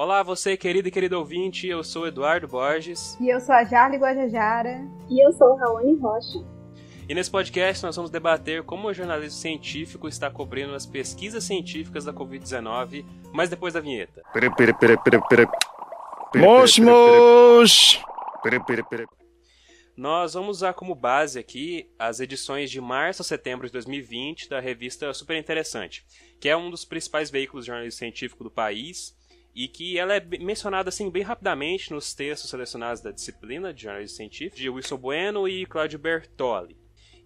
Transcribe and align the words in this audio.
Olá, 0.00 0.22
você, 0.22 0.56
querido 0.56 0.86
e 0.86 0.92
querido 0.92 1.18
ouvinte, 1.18 1.66
eu 1.66 1.82
sou 1.82 2.06
Eduardo 2.06 2.46
Borges. 2.46 3.18
E 3.20 3.28
eu 3.28 3.40
sou 3.40 3.52
a 3.52 3.64
Jarly 3.64 3.96
Guajajara. 3.96 4.86
E 5.10 5.26
eu 5.26 5.32
sou 5.32 5.56
Raoni 5.56 5.96
Rocha. 5.96 6.38
E 7.08 7.12
nesse 7.12 7.28
podcast 7.28 7.82
nós 7.82 7.96
vamos 7.96 8.08
debater 8.08 8.62
como 8.62 8.86
o 8.86 8.94
jornalismo 8.94 9.36
científico 9.36 10.06
está 10.06 10.30
cobrindo 10.30 10.72
as 10.72 10.86
pesquisas 10.86 11.42
científicas 11.42 12.04
da 12.04 12.12
Covid-19, 12.12 13.04
mas 13.32 13.50
depois 13.50 13.74
da 13.74 13.80
vinheta. 13.80 14.22
Mosh! 16.36 18.00
Nós 19.96 20.34
vamos 20.34 20.58
usar 20.58 20.74
como 20.74 20.94
base 20.94 21.40
aqui 21.40 21.90
as 21.98 22.20
edições 22.20 22.70
de 22.70 22.80
março 22.80 23.22
a 23.22 23.24
setembro 23.24 23.66
de 23.66 23.72
2020 23.72 24.48
da 24.48 24.60
revista 24.60 25.12
Super 25.12 25.36
Interessante, 25.36 26.06
que 26.40 26.48
é 26.48 26.56
um 26.56 26.70
dos 26.70 26.84
principais 26.84 27.32
veículos 27.32 27.64
de 27.64 27.70
jornalismo 27.72 27.98
científico 27.98 28.44
do 28.44 28.50
país 28.50 29.17
e 29.54 29.68
que 29.68 29.98
ela 29.98 30.14
é 30.14 30.20
mencionada 30.20 30.88
assim 30.88 31.10
bem 31.10 31.22
rapidamente 31.22 31.92
nos 31.92 32.14
textos 32.14 32.50
selecionados 32.50 33.00
da 33.00 33.10
disciplina 33.10 33.72
de 33.72 33.82
jornalismo 33.82 34.16
científico 34.16 34.56
de 34.56 34.70
Wilson 34.70 34.96
Bueno 34.96 35.48
e 35.48 35.66
Claudio 35.66 35.98
Bertoli. 35.98 36.76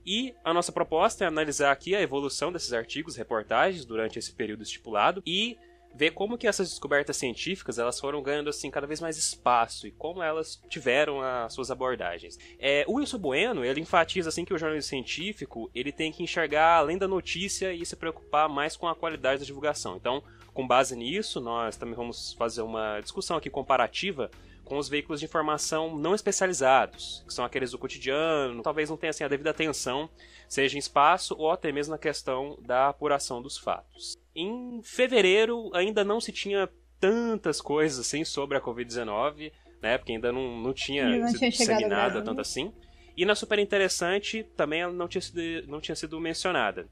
E 0.05 0.35
a 0.45 0.53
nossa 0.53 0.73
proposta 0.73 1.25
é 1.25 1.29
analisar 1.29 1.71
aqui 1.71 1.95
a 1.95 2.01
evolução 2.01 2.53
desses 2.53 2.73
artigos, 2.73 3.17
reportagens 3.17 3.85
durante 3.85 4.19
esse 4.19 4.33
período 4.33 4.63
estipulado 4.63 5.23
e 5.25 5.57
ver 5.95 6.13
como 6.13 6.39
que 6.39 6.47
essas 6.47 6.71
descobertas 6.71 7.17
científicas 7.17 7.79
elas 7.79 8.01
foram 8.01 8.23
ganhando 8.23 8.49
assim 8.49 8.71
cada 8.71 8.87
vez 8.87 9.01
mais 9.01 9.17
espaço 9.17 9.87
e 9.87 9.91
como 9.91 10.23
elas 10.23 10.61
tiveram 10.69 11.21
as 11.21 11.53
suas 11.53 11.71
abordagens. 11.71 12.39
É, 12.59 12.85
o 12.89 12.95
Wilson 12.95 13.19
Bueno 13.19 13.65
ele 13.65 13.81
enfatiza 13.81 14.29
assim 14.29 14.45
que 14.45 14.55
o 14.55 14.59
jornalismo 14.59 14.89
científico 14.89 15.71
ele 15.75 15.93
tem 15.93 16.11
que 16.11 16.23
enxergar 16.23 16.77
além 16.77 16.99
da 16.99 17.07
notícia 17.07 17.73
e 17.73 17.85
se 17.85 17.97
preocupar 17.97 18.49
mais 18.49 18.77
com 18.77 18.89
a 18.89 18.95
qualidade 18.95 19.41
da 19.41 19.47
divulgação. 19.47 19.97
Então 19.97 20.23
com 20.53 20.67
base 20.67 20.95
nisso, 20.97 21.41
nós 21.41 21.77
também 21.77 21.95
vamos 21.95 22.35
fazer 22.35 22.63
uma 22.63 23.01
discussão 23.01 23.37
aqui 23.37 23.49
comparativa 23.49 24.31
com 24.65 24.79
os 24.79 24.89
veículos 24.89 25.21
de 25.21 25.27
informação 25.27 25.97
não 25.99 26.15
especializados, 26.15 27.25
que 27.27 27.35
são 27.35 27.45
aqueles 27.45 27.73
do 27.73 27.79
cotidiano, 27.79 28.63
talvez 28.63 28.89
não 28.89 28.97
tenha 28.97 29.11
assim, 29.11 29.25
a 29.25 29.29
devida 29.29 29.51
atenção, 29.51 30.09
seja 30.49 30.77
em 30.77 30.79
espaço 30.79 31.35
ou 31.39 31.51
até 31.51 31.73
mesmo 31.73 31.93
na 31.93 31.99
questão 31.99 32.59
da 32.63 32.89
apuração 32.89 33.43
dos 33.43 33.59
fatos. 33.59 34.17
Em 34.35 34.81
fevereiro 34.83 35.71
ainda 35.75 36.05
não 36.05 36.21
se 36.21 36.33
tinha 36.33 36.69
tantas 37.01 37.61
coisas 37.61 37.99
assim 37.99 38.25
sobre 38.25 38.57
a 38.57 38.61
Covid-19, 38.61 39.53
né, 39.83 39.99
porque 39.99 40.13
ainda 40.13 40.31
não, 40.31 40.61
não 40.61 40.73
tinha 40.73 41.19
não 41.19 41.27
sido 41.29 41.39
tinha 41.39 41.51
disseminada 41.51 42.15
mesmo. 42.15 42.25
tanto 42.25 42.41
assim. 42.41 42.73
E 43.17 43.27
na 43.27 43.35
Super 43.35 43.59
Interessante 43.59 44.45
também 44.57 44.81
ela 44.81 44.93
não 44.93 45.09
tinha 45.09 45.21
sido, 45.21 45.67
não 45.67 45.81
tinha 45.81 45.97
sido 45.97 46.19
mencionada. 46.21 46.87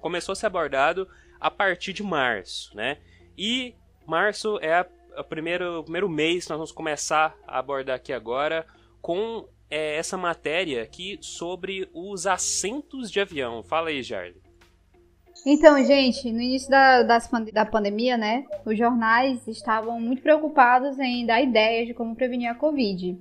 Começou 0.00 0.34
a 0.34 0.36
ser 0.36 0.46
abordado 0.46 1.08
a 1.44 1.50
partir 1.50 1.92
de 1.92 2.02
março, 2.02 2.74
né? 2.74 2.96
E 3.36 3.74
março 4.06 4.58
é 4.62 4.76
a, 4.76 4.86
a 5.14 5.22
primeiro, 5.22 5.80
o 5.80 5.82
primeiro 5.82 6.08
mês 6.08 6.44
que 6.44 6.50
nós 6.50 6.56
vamos 6.56 6.72
começar 6.72 7.36
a 7.46 7.58
abordar 7.58 7.96
aqui 7.96 8.14
agora 8.14 8.64
com 9.02 9.46
é, 9.70 9.96
essa 9.96 10.16
matéria 10.16 10.82
aqui 10.82 11.18
sobre 11.20 11.86
os 11.92 12.26
assentos 12.26 13.10
de 13.10 13.20
avião. 13.20 13.62
Fala 13.62 13.90
aí, 13.90 14.02
Jardim. 14.02 14.40
Então, 15.44 15.84
gente, 15.84 16.32
no 16.32 16.40
início 16.40 16.70
da, 16.70 17.02
das 17.02 17.30
da 17.52 17.66
pandemia, 17.66 18.16
né, 18.16 18.46
os 18.64 18.78
jornais 18.78 19.46
estavam 19.46 20.00
muito 20.00 20.22
preocupados 20.22 20.98
em 20.98 21.26
dar 21.26 21.42
ideias 21.42 21.86
de 21.86 21.92
como 21.92 22.16
prevenir 22.16 22.48
a 22.48 22.54
Covid. 22.54 23.18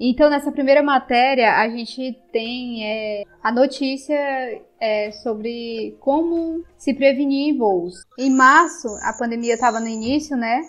Então, 0.00 0.28
nessa 0.28 0.50
primeira 0.50 0.82
matéria, 0.82 1.52
a 1.56 1.68
gente 1.68 2.18
tem 2.32 2.84
é, 2.84 3.22
a 3.40 3.52
notícia 3.52 4.60
é, 4.84 5.10
sobre 5.12 5.96
como 5.98 6.62
se 6.76 6.92
prevenir 6.92 7.48
em 7.48 7.56
voos. 7.56 8.04
Em 8.18 8.30
março, 8.30 8.86
a 9.02 9.14
pandemia 9.14 9.54
estava 9.54 9.80
no 9.80 9.88
início, 9.88 10.36
né? 10.36 10.60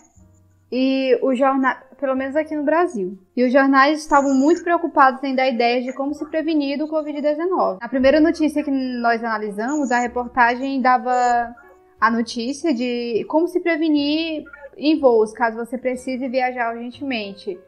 E 0.71 1.19
os 1.21 1.37
jornais, 1.37 1.79
pelo 1.99 2.15
menos 2.15 2.33
aqui 2.35 2.55
no 2.55 2.63
Brasil, 2.63 3.17
e 3.35 3.43
os 3.43 3.51
jornais 3.51 3.99
estavam 3.99 4.33
muito 4.33 4.63
preocupados 4.63 5.21
em 5.21 5.35
dar 5.35 5.49
ideias 5.49 5.83
de 5.83 5.91
como 5.91 6.13
se 6.13 6.25
prevenir 6.27 6.77
do 6.77 6.87
Covid-19. 6.87 7.77
A 7.81 7.89
primeira 7.89 8.21
notícia 8.21 8.63
que 8.63 8.71
nós 8.71 9.21
analisamos, 9.21 9.91
a 9.91 9.99
reportagem 9.99 10.81
dava 10.81 11.53
a 11.99 12.09
notícia 12.09 12.73
de 12.73 13.25
como 13.27 13.49
se 13.49 13.59
prevenir 13.59 14.45
em 14.77 14.97
voos, 14.97 15.33
caso 15.33 15.57
você 15.57 15.77
precise 15.77 16.27
viajar 16.29 16.73
urgentemente, 16.73 17.59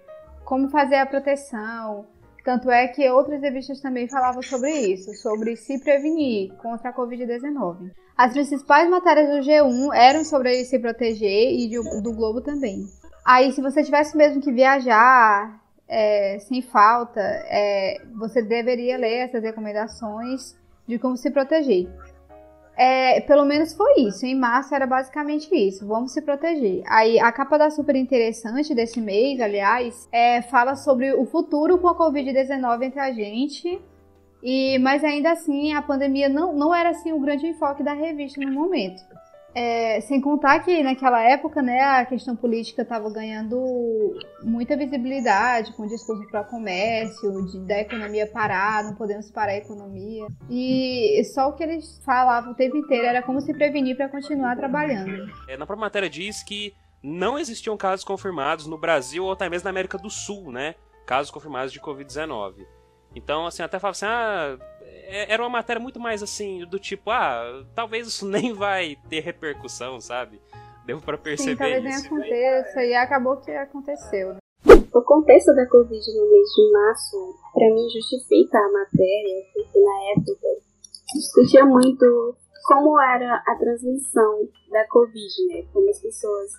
como 0.46 0.70
fazer 0.70 0.96
a 0.96 1.06
proteção. 1.06 2.06
Tanto 2.48 2.72
é 2.72 2.88
que 2.88 3.10
outras 3.10 3.42
revistas 3.42 3.82
também 3.82 4.08
falavam 4.08 4.42
sobre 4.42 4.72
isso, 4.72 5.14
sobre 5.16 5.58
se 5.58 5.84
prevenir 5.84 6.54
contra 6.62 6.92
a 6.92 6.94
Covid-19. 6.94 7.92
As 8.16 8.32
principais 8.32 8.90
matérias 8.90 9.28
do 9.28 9.52
G1 9.52 9.94
eram 9.94 10.24
sobre 10.24 10.64
se 10.64 10.80
proteger 10.80 11.52
e 11.52 11.70
do, 12.02 12.14
Globo 12.14 12.40
também. 12.40 12.86
Aí, 13.26 13.52
se 13.52 13.62
você 13.62 13.84
tivesse 13.84 14.16
mesmo 14.16 14.42
que 14.42 14.50
viajar 14.50 15.62
é, 15.90 16.40
sem 16.40 16.62
falta, 16.62 17.20
é, 17.20 18.02
você 18.16 18.42
deveria 18.42 18.98
ler 18.98 19.26
essas 19.26 19.44
recomendações 19.44 20.56
de 20.88 20.98
como 20.98 21.18
se 21.18 21.30
proteger. 21.30 21.90
É, 22.78 23.22
pelo 23.22 23.44
menos 23.44 23.74
foi 23.74 24.02
isso. 24.02 24.24
Em 24.24 24.36
março 24.36 24.76
era 24.76 24.86
basicamente 24.86 25.54
isso. 25.56 25.88
Vamos 25.88 26.14
se 26.14 26.22
proteger. 26.22 26.84
Aí 26.86 27.20
a 27.20 27.32
capa 27.32 27.58
da 27.58 27.72
super 27.72 27.96
interessante 27.96 28.76
desse 28.76 29.02
mês, 29.02 29.42
aliás, 29.42 30.08
é, 30.12 30.44
fala 30.44 30.76
sobre 30.76 31.12
o 31.12 31.26
futuro 31.26 31.80
com 31.80 31.88
a 31.88 31.98
Covid-19 31.98 32.84
entre 32.84 33.00
a 33.00 33.12
gente. 33.12 33.82
E, 34.44 34.78
mas 34.78 35.04
ainda 35.04 35.32
assim, 35.32 35.74
a 35.74 35.82
pandemia 35.82 36.30
não, 36.30 36.54
não 36.54 36.74
era 36.74 36.90
assim 36.90 37.12
o 37.12 37.20
grande 37.20 37.48
enfoque 37.48 37.82
da 37.82 37.94
revista 37.94 38.40
no 38.40 38.52
momento. 38.52 39.02
É, 39.60 40.02
sem 40.02 40.22
contar 40.22 40.60
que 40.60 40.84
naquela 40.84 41.20
época, 41.20 41.64
né, 41.64 41.82
a 41.82 42.06
questão 42.06 42.36
política 42.36 42.84
estava 42.84 43.10
ganhando 43.10 43.58
muita 44.44 44.78
visibilidade 44.78 45.74
com 45.74 45.82
o 45.82 45.88
discurso 45.88 46.30
para 46.30 46.44
comércio, 46.44 47.44
de, 47.48 47.60
da 47.62 47.80
economia 47.80 48.28
parar, 48.28 48.84
não 48.84 48.94
podemos 48.94 49.32
parar 49.32 49.54
a 49.54 49.58
economia. 49.58 50.28
E 50.48 51.24
só 51.34 51.50
o 51.50 51.54
que 51.54 51.64
eles 51.64 52.00
falavam 52.06 52.52
o 52.52 52.56
tempo 52.56 52.78
inteiro 52.78 53.08
era 53.08 53.24
como 53.24 53.42
se 53.42 53.52
prevenir 53.52 53.98
para 53.98 54.08
continuar 54.08 54.56
trabalhando. 54.56 55.28
É, 55.48 55.58
na 55.58 55.66
própria 55.66 55.88
matéria 55.88 56.08
diz 56.08 56.44
que 56.44 56.76
não 57.02 57.40
existiam 57.40 57.76
casos 57.76 58.06
confirmados 58.06 58.68
no 58.68 58.78
Brasil 58.78 59.26
ou 59.26 59.32
até 59.32 59.50
mesmo 59.50 59.64
na 59.64 59.72
América 59.72 59.98
do 59.98 60.12
Sul, 60.12 60.52
né? 60.52 60.76
Casos 61.04 61.32
confirmados 61.32 61.74
de 61.74 61.82
Covid-19. 61.82 62.64
Então, 63.16 63.48
assim, 63.48 63.64
até 63.64 63.80
falava 63.80 63.94
assim, 63.94 64.06
ah, 64.06 64.56
era 65.08 65.42
uma 65.44 65.50
matéria 65.50 65.80
muito 65.82 66.00
mais 66.00 66.22
assim, 66.22 66.66
do 66.66 66.80
tipo, 66.80 67.10
ah, 67.10 67.64
talvez 67.76 68.08
isso 68.08 68.26
nem 68.30 68.54
vai 68.54 68.96
ter 69.10 69.20
repercussão, 69.22 70.00
sabe? 70.00 70.42
Deu 70.86 71.02
pra 71.02 71.18
Sim, 71.18 71.24
perceber 71.24 71.58
talvez 71.58 71.84
nem 71.84 71.94
isso. 71.94 72.06
aconteça, 72.08 72.84
e 72.84 72.96
acabou 72.96 73.38
que 73.38 73.52
aconteceu. 73.52 74.34
né? 74.34 74.40
O 74.94 75.02
contexto 75.02 75.54
da 75.54 75.66
Covid 75.70 76.06
no 76.16 76.30
mês 76.32 76.50
de 76.50 76.72
março, 76.72 77.36
para 77.54 77.68
mim, 77.74 77.90
justifica 77.90 78.58
a 78.58 78.72
matéria, 78.72 79.44
porque 79.54 79.80
na 79.80 80.12
época 80.16 80.48
discutia 81.14 81.66
muito 81.66 82.36
como 82.66 83.00
era 83.00 83.36
a 83.48 83.56
transmissão 83.56 84.48
da 84.72 84.88
Covid, 84.88 85.48
né? 85.48 85.64
Como 85.74 85.90
as 85.90 86.02
pessoas 86.02 86.52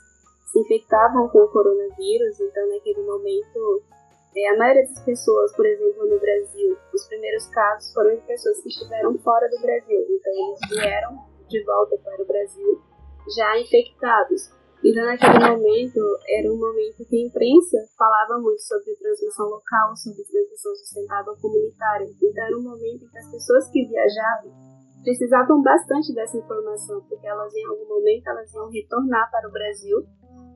se 0.52 0.60
infectavam 0.60 1.28
com 1.28 1.38
o 1.38 1.48
coronavírus, 1.48 2.40
então 2.40 2.68
naquele 2.68 3.02
momento, 3.02 3.82
é, 4.36 4.54
a 4.54 4.58
maioria 4.58 4.86
das 4.86 5.04
pessoas, 5.04 5.54
por 5.56 5.66
exemplo, 5.66 6.06
no 6.06 6.18
Brasil, 6.18 6.76
os 6.94 7.06
primeiros 7.08 7.46
casos 7.48 7.92
foram 7.92 8.14
de 8.14 8.22
pessoas 8.22 8.60
que 8.62 8.68
estiveram 8.68 9.16
fora 9.18 9.48
do 9.48 9.60
Brasil, 9.60 10.06
então 10.08 10.32
eles 10.32 10.60
vieram 10.70 11.18
de 11.48 11.64
volta 11.64 11.96
para 12.04 12.22
o 12.22 12.26
Brasil 12.26 12.82
já 13.34 13.58
infectados. 13.58 14.50
Então, 14.84 15.04
naquele 15.04 15.38
momento, 15.40 16.00
era 16.28 16.52
um 16.52 16.56
momento 16.56 17.04
que 17.04 17.16
a 17.16 17.26
imprensa 17.26 17.78
falava 17.98 18.38
muito 18.40 18.62
sobre 18.62 18.94
transmissão 18.94 19.46
local, 19.46 19.96
sobre 19.96 20.22
transmissão 20.22 20.74
sustentável 20.76 21.34
comunitária. 21.42 22.06
Então, 22.06 22.44
era 22.44 22.56
um 22.56 22.62
momento 22.62 23.04
em 23.04 23.08
que 23.08 23.18
as 23.18 23.30
pessoas 23.30 23.68
que 23.70 23.84
viajavam 23.86 24.52
precisavam 25.02 25.62
bastante 25.62 26.14
dessa 26.14 26.38
informação, 26.38 27.02
porque 27.08 27.26
elas, 27.26 27.52
em 27.54 27.66
algum 27.66 27.88
momento, 27.88 28.28
elas 28.28 28.52
iam 28.54 28.70
retornar 28.70 29.30
para 29.30 29.48
o 29.48 29.52
Brasil. 29.52 30.06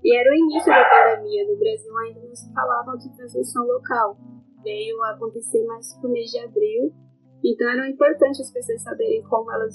E 0.05 0.17
era 0.17 0.31
o 0.31 0.35
início 0.35 0.67
da 0.73 0.85
pandemia. 0.85 1.47
No 1.47 1.59
Brasil 1.59 1.97
ainda 1.99 2.21
não 2.21 2.35
se 2.35 2.53
falava 2.53 2.97
de 2.99 3.15
transmissão 3.17 3.67
local. 3.67 4.17
Veio 4.63 5.01
a 5.03 5.11
acontecer 5.11 5.65
mais 5.67 5.87
no 6.03 6.09
mês 6.11 6.31
de 6.31 6.39
abril. 6.41 6.93
Então, 7.45 7.69
era 7.69 7.89
importante 7.89 8.41
as 8.43 8.53
pessoas 8.53 8.83
saberem 8.83 9.23
como 9.25 9.51
elas 9.53 9.75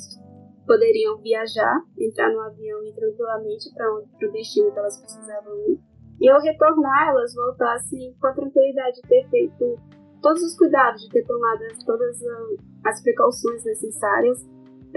poderiam 0.65 1.17
viajar, 1.17 1.81
entrar 1.97 2.29
no 2.31 2.41
avião 2.41 2.83
e 2.83 2.93
tranquilamente 2.93 3.73
para 3.73 3.93
o 3.93 4.31
destino 4.31 4.71
que 4.71 4.79
elas 4.79 4.99
precisavam 4.99 5.55
ir. 5.69 5.79
E 6.19 6.29
ao 6.29 6.41
retornar, 6.41 7.09
elas 7.09 7.33
voltassem 7.35 8.13
com 8.19 8.27
a 8.27 8.33
tranquilidade 8.33 9.01
de 9.01 9.07
ter 9.07 9.29
feito 9.29 9.77
todos 10.21 10.41
os 10.43 10.57
cuidados, 10.57 11.01
de 11.03 11.09
ter 11.09 11.25
tomado 11.25 11.63
as- 11.63 11.83
todas 11.83 12.19
as 12.85 13.03
precauções 13.03 13.63
necessárias 13.63 14.45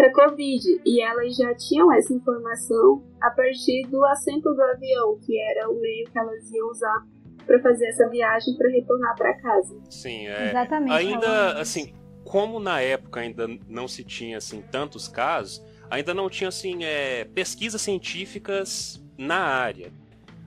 para 0.00 0.12
Covid. 0.12 0.80
E 0.86 1.02
elas 1.02 1.36
já 1.36 1.54
tinham 1.54 1.92
essa 1.92 2.14
informação 2.14 3.04
a 3.20 3.30
partir 3.30 3.86
do 3.88 4.02
assento 4.06 4.54
do 4.54 4.62
avião, 4.62 5.18
que 5.24 5.38
era 5.38 5.68
o 5.68 5.78
meio 5.78 6.06
que 6.10 6.18
elas 6.18 6.50
iam 6.50 6.70
usar 6.70 7.06
para 7.46 7.60
fazer 7.60 7.86
essa 7.86 8.08
viagem 8.08 8.56
para 8.56 8.70
retornar 8.70 9.14
para 9.16 9.34
casa. 9.34 9.78
Sim, 9.90 10.26
é. 10.26 10.48
Exatamente. 10.48 10.92
Ainda, 10.92 11.60
assim, 11.60 11.92
como 12.24 12.58
na 12.58 12.80
época 12.80 13.20
ainda 13.20 13.46
não 13.68 13.86
se 13.86 14.02
tinha, 14.02 14.38
assim, 14.38 14.62
tantos 14.70 15.06
casos, 15.06 15.62
ainda 15.90 16.14
não 16.14 16.30
tinha, 16.30 16.48
assim, 16.48 16.82
é, 16.82 17.24
pesquisas 17.24 17.82
científicas 17.82 19.04
na 19.18 19.38
área. 19.38 19.92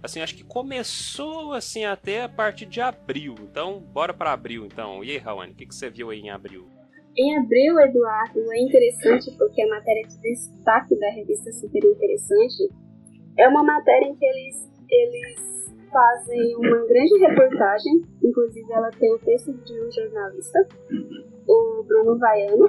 assim, 0.01 0.19
acho 0.19 0.35
que 0.35 0.43
começou 0.43 1.53
assim 1.53 1.85
até 1.85 2.23
a 2.23 2.29
partir 2.29 2.65
de 2.65 2.81
abril. 2.81 3.35
Então, 3.39 3.79
bora 3.79 4.13
para 4.13 4.33
abril 4.33 4.65
então. 4.65 5.03
E 5.03 5.11
aí, 5.11 5.17
Raoni, 5.17 5.51
o 5.51 5.55
que, 5.55 5.65
que 5.65 5.75
você 5.75 5.89
viu 5.89 6.09
aí 6.09 6.19
em 6.19 6.29
abril? 6.29 6.67
Em 7.15 7.37
abril, 7.37 7.79
Eduardo, 7.79 8.39
é 8.51 8.59
interessante 8.59 9.31
porque 9.37 9.61
a 9.61 9.69
matéria 9.69 10.01
de 10.07 10.19
destaque 10.19 10.97
da 10.99 11.09
revista 11.11 11.51
Super 11.51 11.83
Interessante 11.85 12.69
é 13.37 13.47
uma 13.47 13.63
matéria 13.63 14.07
em 14.07 14.15
que 14.15 14.25
eles, 14.25 14.71
eles 14.89 15.53
fazem 15.91 16.55
uma 16.55 16.87
grande 16.87 17.15
reportagem, 17.19 18.01
inclusive 18.23 18.71
ela 18.73 18.89
tem 18.91 19.13
o 19.13 19.19
texto 19.19 19.53
de 19.53 19.79
um 19.79 19.91
jornalista, 19.91 20.67
o 21.47 21.83
Bruno 21.83 22.17
Vaiano, 22.17 22.67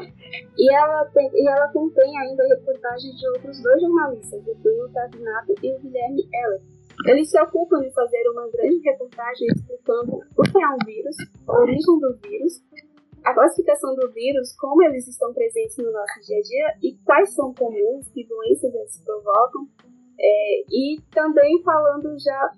e 0.58 0.75
ela, 0.75 1.06
tem, 1.06 1.31
e 1.32 1.49
ela 1.49 1.69
contém 1.73 2.19
ainda 2.19 2.43
a 2.43 2.49
reportagem 2.49 3.12
de 3.12 3.26
outros 3.29 3.62
dois 3.62 3.81
jornalistas, 3.81 4.46
o 4.46 4.55
Bruno 4.56 4.93
Tavinato 4.93 5.55
e 5.62 5.75
o 5.75 5.81
Guilherme 5.81 6.29
Heller. 6.35 6.61
Eles 7.06 7.31
se 7.31 7.41
ocupam 7.41 7.81
de 7.81 7.91
fazer 7.93 8.23
uma 8.29 8.46
grande 8.50 8.79
reportagem 8.85 9.49
explicando 9.49 10.20
o 10.37 10.43
que 10.43 10.62
é 10.62 10.69
um 10.69 10.79
vírus, 10.85 11.17
a 11.49 11.61
origem 11.61 11.99
do 11.99 12.17
vírus, 12.23 12.62
a 13.25 13.32
classificação 13.32 13.94
do 13.94 14.12
vírus, 14.12 14.55
como 14.56 14.82
eles 14.82 15.09
estão 15.09 15.32
presentes 15.32 15.76
no 15.79 15.91
nosso 15.91 16.21
dia 16.26 16.38
a 16.38 16.43
dia 16.43 16.79
e 16.82 16.97
quais 17.05 17.35
são 17.35 17.55
comuns, 17.55 18.06
que 18.09 18.26
doenças 18.26 18.75
eles 18.75 19.03
provocam, 19.03 19.67
é, 20.21 20.61
e 20.71 21.00
também 21.11 21.62
falando 21.62 22.15
já, 22.19 22.53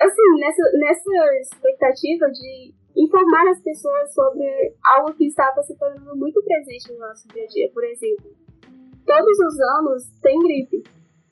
assim, 0.00 0.40
nessa, 0.40 0.62
nessa 0.78 1.40
expectativa 1.40 2.26
de 2.30 2.72
informar 2.96 3.48
as 3.48 3.62
pessoas 3.62 4.14
sobre 4.14 4.74
algo 4.96 5.14
que 5.14 5.26
estava 5.26 5.62
se 5.62 5.76
tornando 5.76 6.16
muito 6.16 6.42
presente 6.42 6.92
no 6.92 6.98
nosso 6.98 7.28
dia 7.28 7.44
a 7.44 7.46
dia. 7.46 7.70
Por 7.72 7.84
exemplo, 7.84 8.32
todos 9.06 9.38
os 9.38 9.60
anos 9.60 10.08
tem 10.22 10.38
gripe. 10.38 10.82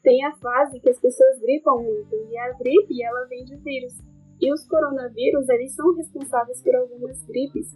Tem 0.02 0.24
a 0.24 0.36
fase 0.36 0.78
que 0.78 0.90
as 0.90 1.00
pessoas 1.00 1.40
gripam 1.40 1.82
muito, 1.82 2.14
e 2.14 2.38
a 2.38 2.52
gripe 2.52 3.02
ela 3.02 3.24
vem 3.24 3.44
de 3.44 3.56
vírus. 3.56 3.94
E 4.40 4.52
os 4.52 4.64
coronavírus, 4.68 5.48
eles 5.48 5.74
são 5.74 5.92
responsáveis 5.96 6.62
por 6.62 6.76
algumas 6.76 7.20
gripes 7.24 7.74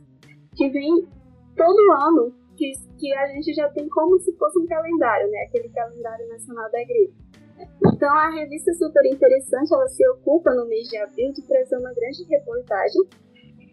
que 0.60 0.68
vêm 0.68 1.08
todo 1.56 1.92
ano, 2.04 2.34
que, 2.54 2.70
que 2.98 3.14
a 3.14 3.26
gente 3.28 3.54
já 3.54 3.66
tem 3.70 3.88
como 3.88 4.18
se 4.18 4.30
fosse 4.36 4.58
um 4.58 4.66
calendário, 4.66 5.30
né? 5.30 5.38
Aquele 5.48 5.70
calendário 5.70 6.28
nacional 6.28 6.70
da 6.70 6.84
gripe. 6.84 7.14
Então 7.86 8.12
a 8.14 8.28
revista 8.28 8.70
super 8.74 9.06
interessante, 9.06 9.72
ela 9.72 9.88
se 9.88 10.06
ocupa 10.10 10.54
no 10.54 10.68
mês 10.68 10.86
de 10.88 10.98
abril 10.98 11.32
de 11.32 11.42
trazer 11.46 11.76
uma 11.78 11.92
grande 11.94 12.24
reportagem, 12.24 13.00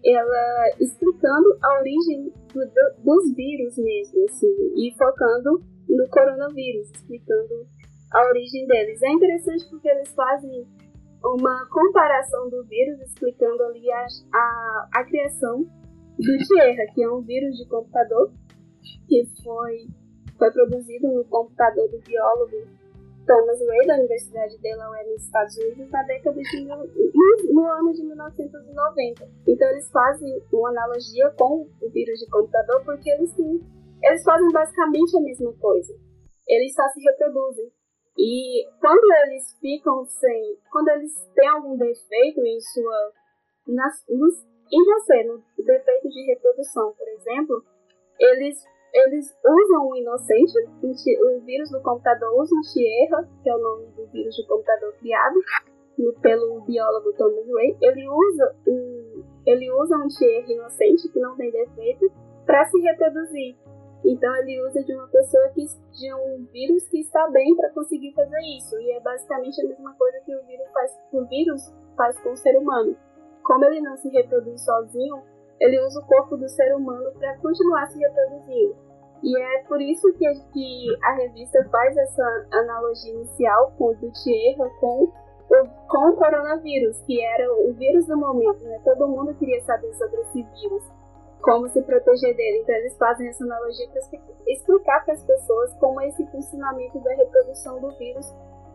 ela 0.05 0.69
explicando 0.79 1.57
a 1.61 1.79
origem 1.79 2.31
do, 2.53 2.65
do, 2.65 3.03
dos 3.03 3.35
vírus 3.35 3.77
mesmo, 3.77 4.23
assim, 4.23 4.73
e 4.77 4.93
focando 4.97 5.61
no 5.89 6.09
coronavírus, 6.09 6.89
explicando 6.95 7.67
a 8.13 8.29
origem 8.29 8.65
deles. 8.65 9.01
É 9.01 9.09
interessante 9.09 9.69
porque 9.69 9.89
eles 9.89 10.13
fazem 10.13 10.65
uma 11.23 11.67
comparação 11.69 12.49
do 12.49 12.63
vírus, 12.63 13.01
explicando 13.01 13.63
ali 13.63 13.91
a, 13.91 14.07
a, 14.33 14.87
a 14.93 15.03
criação 15.03 15.65
do 16.17 16.37
Tierra, 16.37 16.85
que 16.93 17.03
é 17.03 17.09
um 17.09 17.21
vírus 17.21 17.57
de 17.57 17.67
computador 17.67 18.31
que 19.07 19.25
foi, 19.43 19.87
foi 20.37 20.51
produzido 20.51 21.07
no 21.11 21.23
computador 21.25 21.89
do 21.89 21.99
biólogo 21.99 22.67
Thomas 23.27 23.59
Ray, 23.59 23.87
da 23.87 23.95
Universidade 23.95 24.55
de 24.55 24.61
Delaware, 24.61 25.05
nos 25.11 25.23
Estados 25.23 25.57
Unidos, 25.57 25.91
na 25.91 26.01
década 26.03 26.41
de 26.41 26.61
no, 26.61 26.77
no 27.53 27.67
ano 27.67 27.93
de 27.93 28.03
1990. 28.03 29.29
Então 29.45 29.69
eles 29.69 29.91
fazem 29.91 30.41
uma 30.53 30.69
analogia 30.69 31.29
com 31.37 31.67
o 31.81 31.89
vírus 31.89 32.19
de 32.19 32.29
computador 32.29 32.83
porque 32.85 33.09
eles 33.09 33.35
eles 34.01 34.23
fazem 34.23 34.49
basicamente 34.51 35.17
a 35.17 35.21
mesma 35.21 35.53
coisa. 35.53 35.93
Eles 36.47 36.73
só 36.73 36.87
se 36.89 37.01
reproduzem. 37.01 37.69
E 38.17 38.65
quando 38.79 39.13
eles 39.25 39.53
ficam 39.59 40.05
sem, 40.05 40.57
quando 40.71 40.87
eles 40.89 41.13
têm 41.35 41.49
algum 41.49 41.77
defeito 41.77 42.39
em 42.45 42.59
sua, 42.61 43.11
nas, 43.67 44.03
nos, 44.09 44.45
em 44.71 45.27
no 45.27 45.43
defeito 45.65 46.09
de 46.09 46.25
reprodução, 46.25 46.93
por 46.97 47.07
exemplo, 47.07 47.63
eles 48.19 48.65
eles 48.93 49.35
usam 49.45 49.89
o 49.89 49.95
inocente, 49.95 50.53
o 50.81 51.39
vírus 51.41 51.69
do 51.69 51.81
computador 51.81 52.41
usa 52.41 52.55
o 52.55 52.61
Tierra, 52.61 53.29
que 53.43 53.49
é 53.49 53.55
o 53.55 53.59
nome 53.59 53.87
do 53.87 54.07
vírus 54.07 54.35
de 54.35 54.47
computador 54.47 54.93
criado 54.93 55.39
pelo 56.21 56.61
biólogo 56.61 57.13
Thomas 57.13 57.45
Ray. 57.47 57.77
Ele 57.81 58.07
usa 58.07 58.55
um, 58.67 59.23
ele 59.45 59.71
usa 59.71 59.97
um 59.97 60.07
Tierra 60.07 60.51
inocente, 60.51 61.09
que 61.09 61.19
não 61.19 61.35
tem 61.35 61.51
defeito, 61.51 62.11
para 62.45 62.65
se 62.65 62.79
reproduzir. 62.79 63.55
Então 64.05 64.35
ele 64.37 64.61
usa 64.65 64.83
de 64.83 64.93
uma 64.93 65.07
pessoa 65.07 65.49
que 65.49 65.65
de 65.65 66.13
um 66.13 66.45
vírus 66.51 66.87
que 66.87 67.01
está 67.01 67.27
bem 67.29 67.55
para 67.55 67.69
conseguir 67.71 68.13
fazer 68.13 68.39
isso. 68.57 68.79
E 68.79 68.91
é 68.91 68.99
basicamente 69.01 69.61
a 69.61 69.67
mesma 69.67 69.93
coisa 69.95 70.19
que 70.25 70.35
o 70.35 70.45
vírus 70.45 70.67
faz, 70.71 70.99
o 71.11 71.25
vírus 71.25 71.75
faz 71.95 72.19
com 72.19 72.31
o 72.31 72.37
ser 72.37 72.57
humano. 72.57 72.95
Como 73.47 73.63
ele 73.63 73.79
não 73.79 73.95
se 73.95 74.09
reproduz 74.09 74.61
sozinho, 74.61 75.23
ele 75.57 75.79
usa 75.85 76.01
o 76.01 76.05
corpo 76.05 76.35
do 76.35 76.49
ser 76.49 76.75
humano 76.75 77.09
para 77.17 77.37
continuar 77.37 77.87
se 77.87 77.97
reproduzindo. 77.97 78.75
E 79.23 79.41
é 79.41 79.63
por 79.63 79.81
isso 79.81 80.11
que, 80.15 80.25
que 80.51 80.85
a 81.01 81.13
revista 81.13 81.65
faz 81.71 81.95
essa 81.95 82.45
analogia 82.51 83.13
inicial 83.13 83.71
com 83.77 83.85
o 83.85 83.95
do 83.95 84.11
com 84.81 85.03
o, 85.03 85.13
com 85.87 86.09
o 86.09 86.15
coronavírus, 86.17 86.99
que 87.03 87.23
era 87.23 87.49
o 87.49 87.73
vírus 87.73 88.05
do 88.05 88.17
momento, 88.17 88.65
né? 88.65 88.81
Todo 88.83 89.07
mundo 89.07 89.33
queria 89.35 89.61
saber 89.61 89.93
sobre 89.93 90.19
esse 90.23 90.43
vírus, 90.43 90.83
como 91.41 91.69
se 91.69 91.81
proteger 91.83 92.35
dele. 92.35 92.59
Então 92.63 92.75
eles 92.75 92.97
fazem 92.97 93.29
essa 93.29 93.45
analogia 93.45 93.87
para 93.87 94.01
explicar 94.45 95.05
para 95.05 95.13
as 95.13 95.23
pessoas 95.23 95.73
como 95.75 96.01
é 96.01 96.09
esse 96.09 96.27
funcionamento 96.27 96.99
da 96.99 97.15
reprodução 97.15 97.79
do 97.79 97.97
vírus 97.97 98.27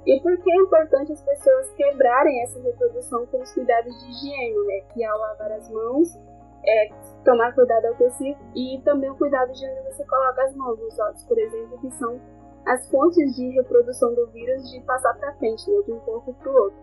e 0.06 0.20
por 0.20 0.36
que 0.38 0.52
é 0.52 0.56
importante 0.56 1.12
as 1.12 1.22
pessoas 1.22 1.70
quebrarem 1.74 2.42
essa 2.42 2.60
reprodução 2.60 3.24
com 3.26 3.40
os 3.40 3.52
cuidados 3.52 3.92
de 4.00 4.10
higiene, 4.10 4.66
né? 4.66 4.80
Que 4.92 5.04
é 5.04 5.12
lavar 5.12 5.52
as 5.52 5.70
mãos, 5.70 6.18
é, 6.64 6.90
tomar 7.24 7.54
cuidado 7.54 7.86
ao 7.86 7.94
tossir 7.94 8.36
e 8.54 8.80
também 8.84 9.10
o 9.10 9.16
cuidado 9.16 9.52
de 9.52 9.64
onde 9.64 9.92
você 9.92 10.04
coloca 10.04 10.42
as 10.42 10.54
mãos, 10.56 10.78
os 10.80 10.98
olhos, 10.98 11.24
por 11.24 11.38
exemplo, 11.38 11.78
que 11.80 11.90
são 11.92 12.20
as 12.66 12.88
fontes 12.90 13.36
de 13.36 13.48
reprodução 13.50 14.14
do 14.14 14.26
vírus 14.28 14.70
de 14.70 14.80
passar 14.80 15.14
para 15.14 15.34
frente, 15.34 15.68
né, 15.70 15.82
de 15.84 15.92
um 15.92 16.00
corpo 16.00 16.34
para 16.34 16.50
o 16.50 16.54
outro. 16.54 16.78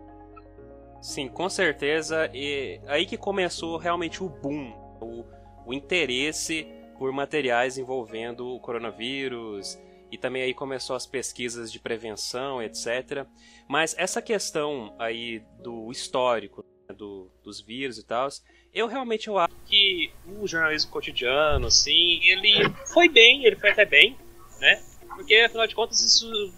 Sim, 1.00 1.28
com 1.28 1.48
certeza. 1.48 2.30
E 2.32 2.80
aí 2.86 3.06
que 3.06 3.16
começou 3.16 3.78
realmente 3.78 4.22
o 4.22 4.28
boom, 4.28 4.72
o, 5.00 5.24
o 5.66 5.74
interesse 5.74 6.66
por 6.98 7.10
materiais 7.12 7.78
envolvendo 7.78 8.46
o 8.46 8.60
coronavírus 8.60 9.78
e 10.10 10.18
também 10.18 10.42
aí 10.42 10.54
começou 10.54 10.96
as 10.96 11.06
pesquisas 11.06 11.70
de 11.70 11.78
prevenção, 11.78 12.62
etc. 12.62 13.26
Mas 13.68 13.94
essa 13.96 14.20
questão 14.20 14.94
aí 14.98 15.42
do 15.62 15.90
histórico 15.90 16.64
né, 16.88 16.94
do, 16.94 17.30
dos 17.42 17.60
vírus 17.60 17.98
e 17.98 18.04
tal, 18.04 18.28
eu 18.74 18.86
realmente 18.86 19.28
eu 19.28 19.38
acho 19.38 19.54
que 19.66 20.10
o 20.26 20.46
jornalismo 20.46 20.90
cotidiano, 20.90 21.66
assim, 21.66 22.20
ele 22.24 22.68
foi 22.92 23.08
bem, 23.08 23.44
ele 23.44 23.56
foi 23.56 23.70
até 23.70 23.84
bem, 23.84 24.16
né? 24.60 24.82
Porque 25.08 25.34
afinal 25.36 25.66
de 25.66 25.74
contas 25.74 26.00
isso 26.00 26.52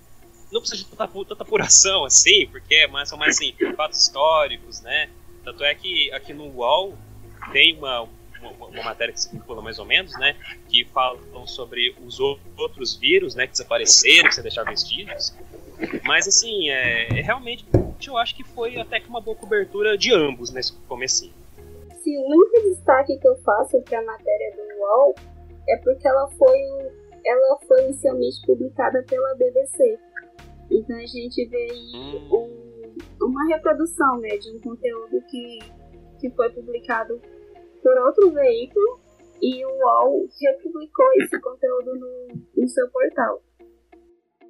não 0.51 0.61
precisa 0.61 0.85
de 0.85 0.91
tanta, 0.91 1.09
tanta 1.09 1.43
apuração 1.43 2.05
assim, 2.05 2.47
porque 2.47 2.75
é 2.75 3.05
são 3.07 3.19
mais 3.19 3.37
assim, 3.37 3.55
fatos 3.77 4.03
históricos, 4.03 4.81
né? 4.81 5.11
Tanto 5.45 5.65
é 5.65 5.75
que 5.75 6.13
aqui 6.13 6.33
no 6.33 6.47
UOL 6.49 6.97
tem 7.53 7.77
uma, 7.77 8.09
uma, 8.51 8.67
uma, 8.67 8.83
matéria 8.83 9.13
que 9.13 9.21
se 9.21 9.31
vincula 9.31 9.63
mais 9.63 9.79
ou 9.79 9.85
menos, 9.85 10.13
né? 10.19 10.37
Que 10.69 10.85
falam 10.85 11.47
sobre 11.47 11.95
os 12.05 12.21
outros 12.21 12.97
vírus, 12.97 13.35
né? 13.35 13.47
Que 13.47 13.53
desapareceram, 13.53 14.29
que 14.29 14.35
se 14.35 14.43
deixaram 14.43 14.71
vestígios. 14.71 15.35
Mas 16.05 16.29
assim, 16.29 16.71
é, 16.71 17.19
é, 17.19 17.23
realmente 17.23 17.65
eu 18.07 18.17
acho 18.17 18.35
que 18.35 18.43
foi 18.43 18.79
até 18.79 18.99
que 18.99 19.09
uma 19.09 19.21
boa 19.21 19.37
cobertura 19.37 19.97
de 19.97 20.13
ambos 20.13 20.51
nesse 20.51 20.73
comecinho 20.89 21.33
assim, 22.03 22.19
o 22.19 22.27
único 22.27 22.61
destaque 22.69 23.17
que 23.17 23.29
eu 23.29 23.37
faço 23.37 23.81
para 23.83 24.01
a 24.01 24.05
matéria 24.05 24.53
do 24.57 24.81
UOL 24.81 25.15
é 25.69 25.77
porque 25.79 26.07
ela 26.07 26.29
foi, 26.33 26.59
ela 27.25 27.59
foi 27.67 27.85
inicialmente 27.85 28.45
publicada 28.45 29.05
pela 29.09 29.35
BBC. 29.37 29.99
Então 30.71 30.97
a 30.97 31.07
gente 31.07 31.47
vê 31.47 31.71
aí 31.71 31.93
um, 32.33 32.95
uma 33.21 33.47
reprodução 33.47 34.19
né, 34.19 34.37
de 34.37 34.51
um 34.51 34.61
conteúdo 34.61 35.23
que, 35.31 35.59
que 36.21 36.31
foi 36.31 36.51
publicado 36.51 37.21
por 37.83 37.99
outro 37.99 38.31
veículo 38.31 39.01
e 39.41 39.65
o 39.65 39.69
UOL 39.69 40.29
republicou 40.41 41.07
esse 41.21 41.41
conteúdo 41.41 41.95
no, 41.97 42.29
no 42.57 42.69
seu 42.69 42.89
portal. 42.91 43.43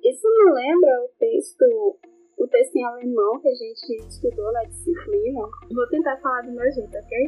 Isso 0.05 0.29
me 0.29 0.53
lembra 0.53 1.05
o 1.05 1.09
texto 1.19 1.99
o 2.39 2.49
texto 2.49 2.77
em 2.77 2.85
alemão 2.85 3.41
que 3.41 3.49
a 3.49 3.55
gente 3.55 4.09
estudou 4.09 4.53
na 4.53 4.65
disciplina. 4.65 5.41
Vou 5.73 5.87
tentar 5.89 6.17
falar 6.19 6.43
do 6.43 6.53
meu 6.53 6.73
jeito, 6.73 6.97
ok? 6.97 7.27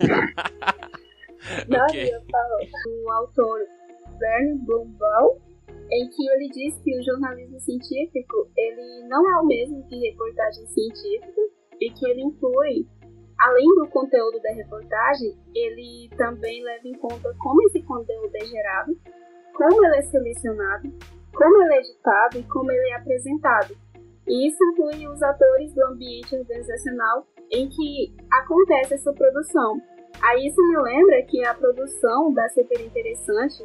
okay. 1.86 2.14
eu 2.14 2.20
falo 2.22 2.58
do 2.84 3.10
autor 3.12 3.60
Bernd 4.18 4.64
Blumbaum, 4.64 5.38
em 5.92 6.08
que 6.08 6.28
ele 6.30 6.48
diz 6.48 6.78
que 6.82 6.98
o 6.98 7.02
jornalismo 7.04 7.60
científico 7.60 8.50
ele 8.56 9.06
não 9.08 9.30
é 9.30 9.40
o 9.40 9.46
mesmo 9.46 9.86
que 9.88 9.96
reportagem 10.10 10.66
científica 10.66 11.40
e 11.80 11.90
que 11.90 12.08
ele 12.08 12.22
inclui, 12.22 12.86
além 13.40 13.66
do 13.76 13.88
conteúdo 13.88 14.40
da 14.40 14.52
reportagem, 14.52 15.36
ele 15.54 16.08
também 16.16 16.62
leva 16.62 16.86
em 16.86 16.94
conta 16.94 17.34
como 17.38 17.62
esse 17.68 17.82
conteúdo 17.82 18.30
é 18.34 18.44
gerado, 18.44 18.98
como 19.54 19.84
ele 19.84 19.96
é 19.96 20.02
selecionado, 20.02 20.92
como 21.34 21.62
ele 21.62 21.74
é 21.74 21.78
editado 21.78 22.38
e 22.38 22.44
como 22.44 22.70
ele 22.70 22.90
é 22.90 22.96
apresentado. 22.96 23.76
E 24.26 24.48
isso 24.48 24.58
inclui 24.72 25.06
os 25.06 25.22
atores 25.22 25.72
do 25.74 25.84
ambiente 25.86 26.34
organizacional 26.34 27.26
em 27.50 27.68
que 27.68 28.14
acontece 28.32 28.94
essa 28.94 29.12
produção. 29.12 29.80
Aí 30.22 30.46
isso 30.46 30.60
me 30.60 30.78
lembra 30.78 31.22
que 31.26 31.44
a 31.44 31.54
produção 31.54 32.32
da 32.32 32.48
Super 32.48 32.80
Interessante 32.80 33.64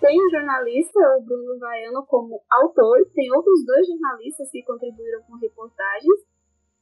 tem 0.00 0.20
um 0.20 0.30
jornalista, 0.30 1.00
o 1.18 1.22
Bruno 1.22 1.58
Vaiano, 1.58 2.04
como 2.06 2.42
autor, 2.50 2.98
tem 3.14 3.32
outros 3.32 3.64
dois 3.64 3.86
jornalistas 3.86 4.50
que 4.50 4.62
contribuíram 4.62 5.22
com 5.22 5.36
reportagens, 5.36 6.20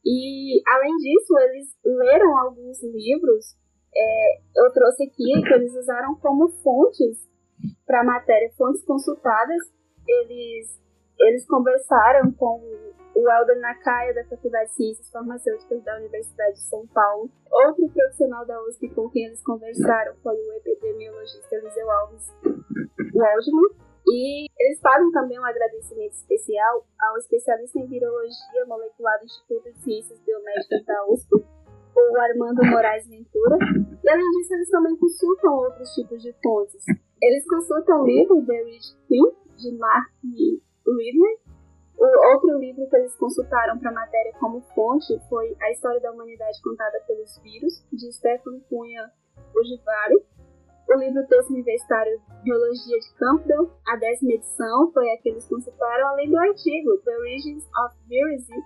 e 0.05 0.61
além 0.67 0.95
disso, 0.97 1.37
eles 1.39 1.75
leram 1.83 2.37
alguns 2.37 2.81
livros. 2.83 3.55
É, 3.95 4.37
eu 4.57 4.71
trouxe 4.71 5.03
aqui 5.03 5.41
que 5.41 5.53
eles 5.53 5.73
usaram 5.75 6.15
como 6.15 6.49
fontes 6.61 7.27
para 7.87 8.01
a 8.01 8.03
matéria, 8.03 8.51
fontes 8.57 8.83
consultadas. 8.85 9.57
Eles, 10.07 10.79
eles 11.19 11.47
conversaram 11.47 12.31
com 12.33 12.61
o 13.15 13.29
Helder 13.31 13.59
Nakaya, 13.59 14.13
da 14.13 14.25
Faculdade 14.25 14.69
de 14.69 14.75
Ciências 14.75 15.09
Farmacêuticas 15.09 15.83
da 15.83 15.97
Universidade 15.97 16.53
de 16.53 16.69
São 16.69 16.85
Paulo. 16.87 17.29
Outro 17.49 17.89
profissional 17.89 18.45
da 18.45 18.61
USP 18.65 18.89
com 18.89 19.09
quem 19.09 19.25
eles 19.25 19.41
conversaram 19.41 20.13
foi 20.21 20.35
o 20.35 20.53
epidemiologista 20.53 21.55
Eliseu 21.55 21.89
Alves 21.89 22.33
Waldman. 23.13 23.84
E 24.07 24.47
eles 24.59 24.79
fazem 24.81 25.11
também 25.11 25.39
um 25.39 25.45
agradecimento 25.45 26.13
especial 26.13 26.85
ao 26.99 27.17
especialista 27.17 27.79
em 27.79 27.87
virologia 27.87 28.65
molecular 28.67 29.19
do 29.19 29.25
Instituto 29.25 29.71
de 29.71 29.79
Ciências 29.79 30.19
Biomédicas 30.21 30.85
da 30.85 31.05
USP, 31.07 31.35
o 31.35 32.17
Armando 32.19 32.63
Moraes 32.65 33.07
Ventura. 33.07 33.57
E 34.03 34.09
além 34.09 34.29
disso, 34.31 34.53
eles 34.53 34.69
também 34.69 34.95
consultam 34.97 35.53
outros 35.55 35.89
tipos 35.93 36.21
de 36.21 36.33
fontes. 36.43 36.83
Eles 37.21 37.47
consultam 37.47 38.01
o 38.01 38.05
livro 38.05 38.45
The 38.45 38.63
Rich 38.63 38.95
Queen, 39.07 39.31
de 39.57 39.77
Mark 39.77 40.11
Ridley, 40.23 41.39
o 41.97 42.33
outro 42.33 42.59
livro 42.59 42.87
que 42.89 42.95
eles 42.97 43.15
consultaram 43.15 43.79
para 43.79 43.89
a 43.89 43.93
matéria 43.93 44.33
como 44.39 44.61
fonte 44.75 45.17
foi 45.29 45.55
A 45.61 45.71
História 45.71 45.99
da 46.01 46.11
Humanidade 46.11 46.61
Contada 46.61 46.99
pelos 47.07 47.37
Vírus, 47.39 47.85
de 47.91 48.11
Stefano 48.11 48.59
Cunha 48.69 49.09
Ugivari. 49.55 50.15
O 50.87 50.97
livro 50.99 51.25
Texto 51.27 51.49
Universitário 51.51 52.21
Biologia 52.43 52.99
de 52.99 53.13
Campbell, 53.17 53.71
a 53.87 53.95
décima 53.95 54.33
edição, 54.33 54.91
foi 54.91 55.09
a 55.11 55.17
que 55.17 55.29
eles 55.29 55.47
consultaram, 55.47 56.07
além 56.09 56.29
do 56.29 56.37
artigo 56.37 56.97
The 57.03 57.17
Origins 57.17 57.63
of 57.65 57.95
Viruses, 58.07 58.63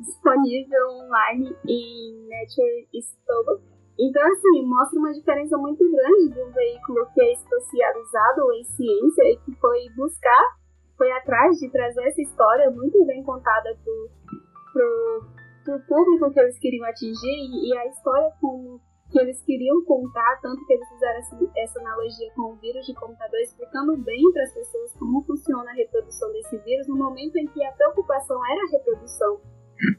disponível 0.00 0.88
online 0.88 1.54
em 1.68 2.28
Nature 2.28 2.88
History. 2.94 3.60
Então, 3.98 4.22
assim, 4.32 4.66
mostra 4.66 4.98
uma 4.98 5.12
diferença 5.12 5.56
muito 5.58 5.84
grande 5.90 6.34
de 6.34 6.42
um 6.42 6.50
veículo 6.50 7.06
que 7.12 7.22
é 7.22 7.32
especializado 7.32 8.52
em 8.54 8.64
ciência 8.64 9.22
e 9.24 9.36
que 9.44 9.54
foi 9.60 9.88
buscar 9.94 10.62
foi 11.02 11.10
atrás 11.10 11.58
de 11.58 11.68
trazer 11.68 12.06
essa 12.06 12.22
história 12.22 12.70
muito 12.70 13.04
bem 13.04 13.24
contada 13.24 13.76
pro, 13.82 15.22
pro 15.64 15.80
público 15.80 16.32
que 16.32 16.38
eles 16.38 16.58
queriam 16.60 16.86
atingir 16.86 17.26
e, 17.26 17.70
e, 17.70 17.76
a 17.76 17.86
história 17.86 18.30
como 18.40 18.80
que 19.12 19.20
eles 19.20 19.42
queriam 19.42 19.84
contar, 19.84 20.40
tanto 20.40 20.64
que 20.66 20.72
eles 20.72 20.88
fizeram 20.88 21.18
essa, 21.18 21.38
essa 21.56 21.80
analogia 21.80 22.32
com 22.34 22.52
o 22.52 22.56
vírus 22.56 22.86
de 22.86 22.94
computador, 22.94 23.38
explicando 23.40 23.96
bem 23.98 24.22
para 24.32 24.42
as 24.42 24.54
pessoas 24.54 24.92
como 24.94 25.22
funciona 25.24 25.70
a 25.70 25.74
reprodução 25.74 26.32
desse 26.32 26.56
vírus 26.58 26.88
no 26.88 26.96
momento 26.96 27.36
em 27.36 27.46
que 27.46 27.62
a 27.62 27.72
preocupação 27.72 28.40
era 28.46 28.62
a 28.62 28.70
reprodução 28.70 29.40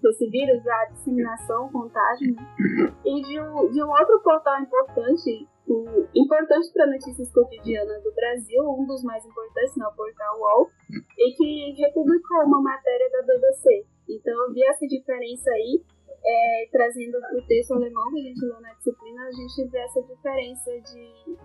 desse 0.02 0.30
vírus, 0.30 0.66
a 0.68 0.86
disseminação, 0.86 1.70
contágio, 1.72 2.34
né? 2.34 2.44
E 3.06 3.22
de 3.22 3.40
um, 3.40 3.70
de 3.70 3.84
um 3.84 3.90
outro 3.90 4.20
portal 4.24 4.62
importante 4.62 5.48
o, 5.68 6.08
importante 6.14 6.72
para 6.74 6.88
notícias 6.88 7.32
cotidianas 7.32 8.04
do 8.04 8.12
Brasil, 8.14 8.64
um 8.64 8.86
dos 8.86 9.04
mais 9.04 9.26
importantes, 9.26 9.76
né, 9.78 9.86
o 9.88 9.96
portal 9.96 10.40
UOL, 10.40 10.70
e 11.18 11.34
que 11.36 11.82
republicou 11.82 12.46
uma 12.46 12.62
matéria 12.62 13.10
da 13.12 13.22
BBC. 13.22 13.86
Então 14.10 14.34
eu 14.46 14.54
vi 14.54 14.64
essa 14.66 14.86
diferença 14.86 15.50
aí, 15.52 15.82
é, 16.26 16.68
trazendo 16.72 17.20
para 17.20 17.38
o 17.38 17.48
texto 17.48 17.74
alemão 17.74 18.12
que 18.12 18.20
a 18.20 18.24
gente 18.24 18.46
leu 18.46 18.62
na 18.62 18.74
disciplina, 18.74 19.24
a 19.24 19.32
gente 19.32 19.70
vê 19.70 19.80
essa 19.80 20.02
diferença 20.04 20.72
de, 20.82 21.38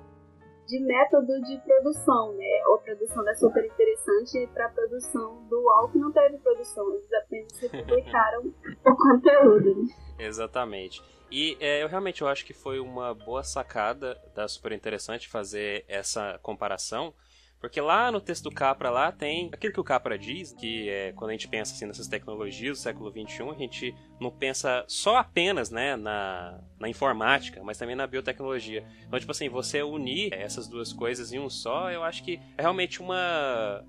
de 0.69 0.81
método 0.81 1.41
de 1.43 1.59
produção, 1.65 2.35
né? 2.35 2.63
Ou 2.69 2.79
produção 2.79 3.25
da 3.25 3.35
super 3.35 3.65
interessante 3.65 4.47
para 4.55 4.67
a 4.67 4.71
produção 4.71 5.47
do 5.49 5.61
UOL, 5.61 5.89
que 5.91 5.99
não 5.99 6.13
teve 6.13 6.39
produção, 6.39 6.95
eles 6.95 7.13
apenas 7.13 7.59
republicaram 7.59 8.53
o 8.87 8.97
conteúdo. 8.97 9.83
Né? 9.83 9.95
Exatamente. 10.19 11.03
E 11.31 11.57
é, 11.61 11.83
eu 11.83 11.89
realmente 11.89 12.23
eu 12.23 12.29
acho 12.29 12.45
que 12.47 12.55
foi 12.55 12.81
uma 12.81 13.15
boa 13.15 13.43
sacada 13.43 14.19
da 14.35 14.49
super 14.49 14.73
interessante 14.73 15.29
fazer 15.29 15.85
essa 15.87 16.39
comparação, 16.43 17.13
porque 17.61 17.81
lá 17.81 18.13
no 18.13 18.21
texto 18.21 18.45
do 18.45 18.51
Capra 18.53 18.89
lá 18.89 19.11
tem 19.11 19.51
aquilo 19.53 19.73
que 19.73 19.81
o 19.81 19.85
Capra 19.85 20.17
diz, 20.17 20.53
que 20.53 20.89
é, 20.89 21.13
quando 21.13 21.31
a 21.31 21.33
gente 21.33 21.49
pensa 21.49 21.75
assim, 21.75 21.87
nessas 21.87 22.07
tecnologias 22.07 22.79
do 22.79 22.81
século 22.81 23.11
XXI, 23.11 23.51
a 23.51 23.55
gente 23.55 23.95
não 24.21 24.31
pensa 24.31 24.85
só 24.87 25.17
apenas 25.17 25.69
né, 25.71 25.97
na, 25.97 26.61
na 26.79 26.89
informática, 26.89 27.61
mas 27.65 27.77
também 27.77 27.97
na 27.97 28.07
biotecnologia. 28.07 28.87
Então, 29.07 29.19
tipo 29.19 29.33
assim, 29.33 29.49
você 29.49 29.83
unir 29.83 30.33
essas 30.33 30.69
duas 30.69 30.93
coisas 30.93 31.33
em 31.33 31.41
um 31.41 31.51
só, 31.51 31.91
eu 31.91 32.05
acho 32.05 32.23
que 32.23 32.41
é 32.57 32.63
realmente 32.63 33.01
uma. 33.01 33.85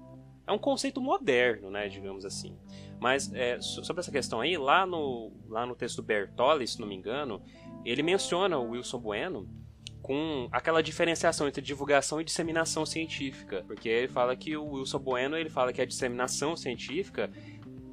É 0.47 0.51
um 0.51 0.57
conceito 0.57 0.99
moderno, 0.99 1.69
né, 1.69 1.87
digamos 1.87 2.25
assim. 2.25 2.57
Mas 2.99 3.31
é, 3.33 3.61
sobre 3.61 3.99
essa 3.99 4.11
questão 4.11 4.41
aí, 4.41 4.57
lá 4.57 4.83
no, 4.83 5.31
lá 5.47 5.63
no 5.63 5.75
texto 5.75 5.97
do 5.97 6.03
Bertolli, 6.03 6.67
se 6.67 6.81
não 6.81 6.87
me 6.87 6.95
engano, 6.95 7.39
ele 7.85 8.01
menciona 8.01 8.57
o 8.57 8.71
Wilson 8.71 8.99
Bueno 8.99 9.58
com 10.01 10.47
aquela 10.51 10.81
diferenciação 10.81 11.47
entre 11.47 11.61
divulgação 11.61 12.19
e 12.19 12.23
disseminação 12.23 12.85
científica, 12.85 13.63
porque 13.67 13.87
ele 13.87 14.07
fala 14.07 14.35
que 14.35 14.55
o 14.55 14.73
Wilson 14.73 14.99
Bueno 14.99 15.37
ele 15.37 15.49
fala 15.49 15.73
que 15.73 15.81
a 15.81 15.85
disseminação 15.85 16.55
científica, 16.55 17.29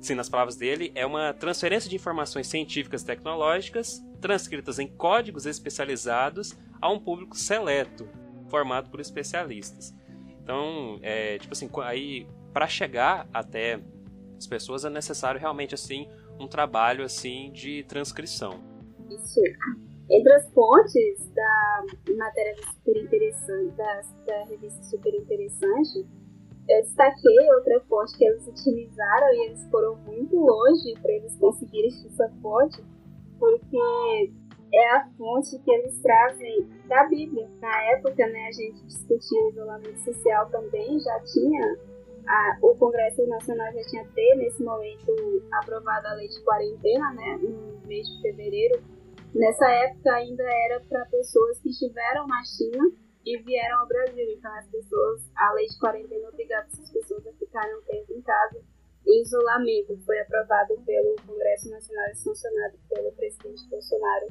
sim, 0.00 0.14
nas 0.14 0.28
palavras 0.28 0.56
dele, 0.56 0.92
é 0.94 1.04
uma 1.04 1.34
transferência 1.34 1.90
de 1.90 1.96
informações 1.96 2.46
científicas 2.46 3.02
e 3.02 3.06
tecnológicas 3.06 4.02
transcritas 4.20 4.78
em 4.78 4.86
códigos 4.86 5.46
especializados 5.46 6.56
a 6.80 6.90
um 6.90 6.98
público 6.98 7.36
seleto, 7.36 8.08
formado 8.48 8.90
por 8.90 9.00
especialistas. 9.00 9.94
Então, 10.42 10.98
é, 11.02 11.38
tipo 11.38 11.52
assim, 11.52 11.68
aí 11.82 12.26
para 12.52 12.68
chegar 12.68 13.28
até 13.34 13.80
as 14.38 14.46
pessoas 14.46 14.84
é 14.84 14.90
necessário 14.90 15.40
realmente 15.40 15.74
assim 15.74 16.08
um 16.38 16.46
trabalho 16.46 17.04
assim 17.04 17.50
de 17.52 17.82
transcrição. 17.84 18.60
Isso. 19.10 19.40
Entre 20.08 20.32
as 20.34 20.48
fontes 20.52 21.28
da 21.34 21.84
matéria 22.16 22.54
super 22.72 22.96
interessante, 22.96 23.76
da, 23.76 24.00
da 24.26 24.44
revista 24.44 24.82
super 24.84 25.12
interessante, 25.14 26.06
eu 26.68 26.82
destaquei 26.82 27.52
outra 27.54 27.80
fonte 27.88 28.16
que 28.16 28.24
eles 28.24 28.46
utilizaram 28.46 29.32
e 29.34 29.46
eles 29.46 29.64
foram 29.68 29.96
muito 29.96 30.36
longe 30.36 30.94
para 31.00 31.12
eles 31.12 31.36
conseguirem 31.38 31.90
essa 31.90 32.28
fonte, 32.40 32.82
porque 33.38 34.32
é 34.72 34.96
a 34.96 35.08
fonte 35.16 35.58
que 35.58 35.70
eles 35.70 36.00
trazem 36.00 36.68
da 36.86 37.04
Bíblia. 37.04 37.48
Na 37.60 37.82
época, 37.92 38.26
né, 38.26 38.48
a 38.48 38.52
gente 38.52 38.84
discutia 38.84 39.40
o 39.42 39.50
isolamento 39.50 39.98
social 40.00 40.48
também, 40.50 40.98
já 41.00 41.20
tinha 41.20 41.78
a, 42.26 42.58
o 42.60 42.74
Congresso 42.74 43.24
Nacional 43.26 43.72
já 43.72 43.82
tinha 43.88 44.04
ter, 44.14 44.34
nesse 44.36 44.62
momento, 44.62 45.42
aprovado 45.52 46.08
a 46.08 46.14
lei 46.14 46.28
de 46.28 46.40
quarentena, 46.42 47.12
né, 47.14 47.38
no 47.40 47.86
mês 47.86 48.06
de 48.08 48.20
fevereiro. 48.22 48.82
Nessa 49.36 49.70
época 49.70 50.14
ainda 50.14 50.42
era 50.42 50.80
para 50.80 51.04
pessoas 51.06 51.60
que 51.60 51.68
estiveram 51.68 52.26
na 52.26 52.42
China 52.44 52.90
e 53.24 53.36
vieram 53.42 53.80
ao 53.80 53.86
Brasil. 53.86 54.24
Então, 54.32 54.50
as 54.56 54.66
pessoas, 54.68 55.30
a 55.36 55.52
lei 55.52 55.66
de 55.66 55.78
quarentena 55.78 56.28
obrigava 56.28 56.66
essas 56.68 56.90
pessoas 56.90 57.26
a 57.26 57.32
ficarem 57.34 57.76
um 57.76 57.82
tempo 57.82 58.12
em 58.14 58.22
casa 58.22 58.64
em 59.06 59.20
isolamento. 59.20 59.98
Foi 60.06 60.18
aprovado 60.20 60.80
pelo 60.86 61.16
Congresso 61.26 61.68
Nacional 61.68 62.06
e 62.10 62.16
sancionado 62.16 62.78
pelo 62.88 63.12
presidente 63.12 63.68
Bolsonaro 63.68 64.26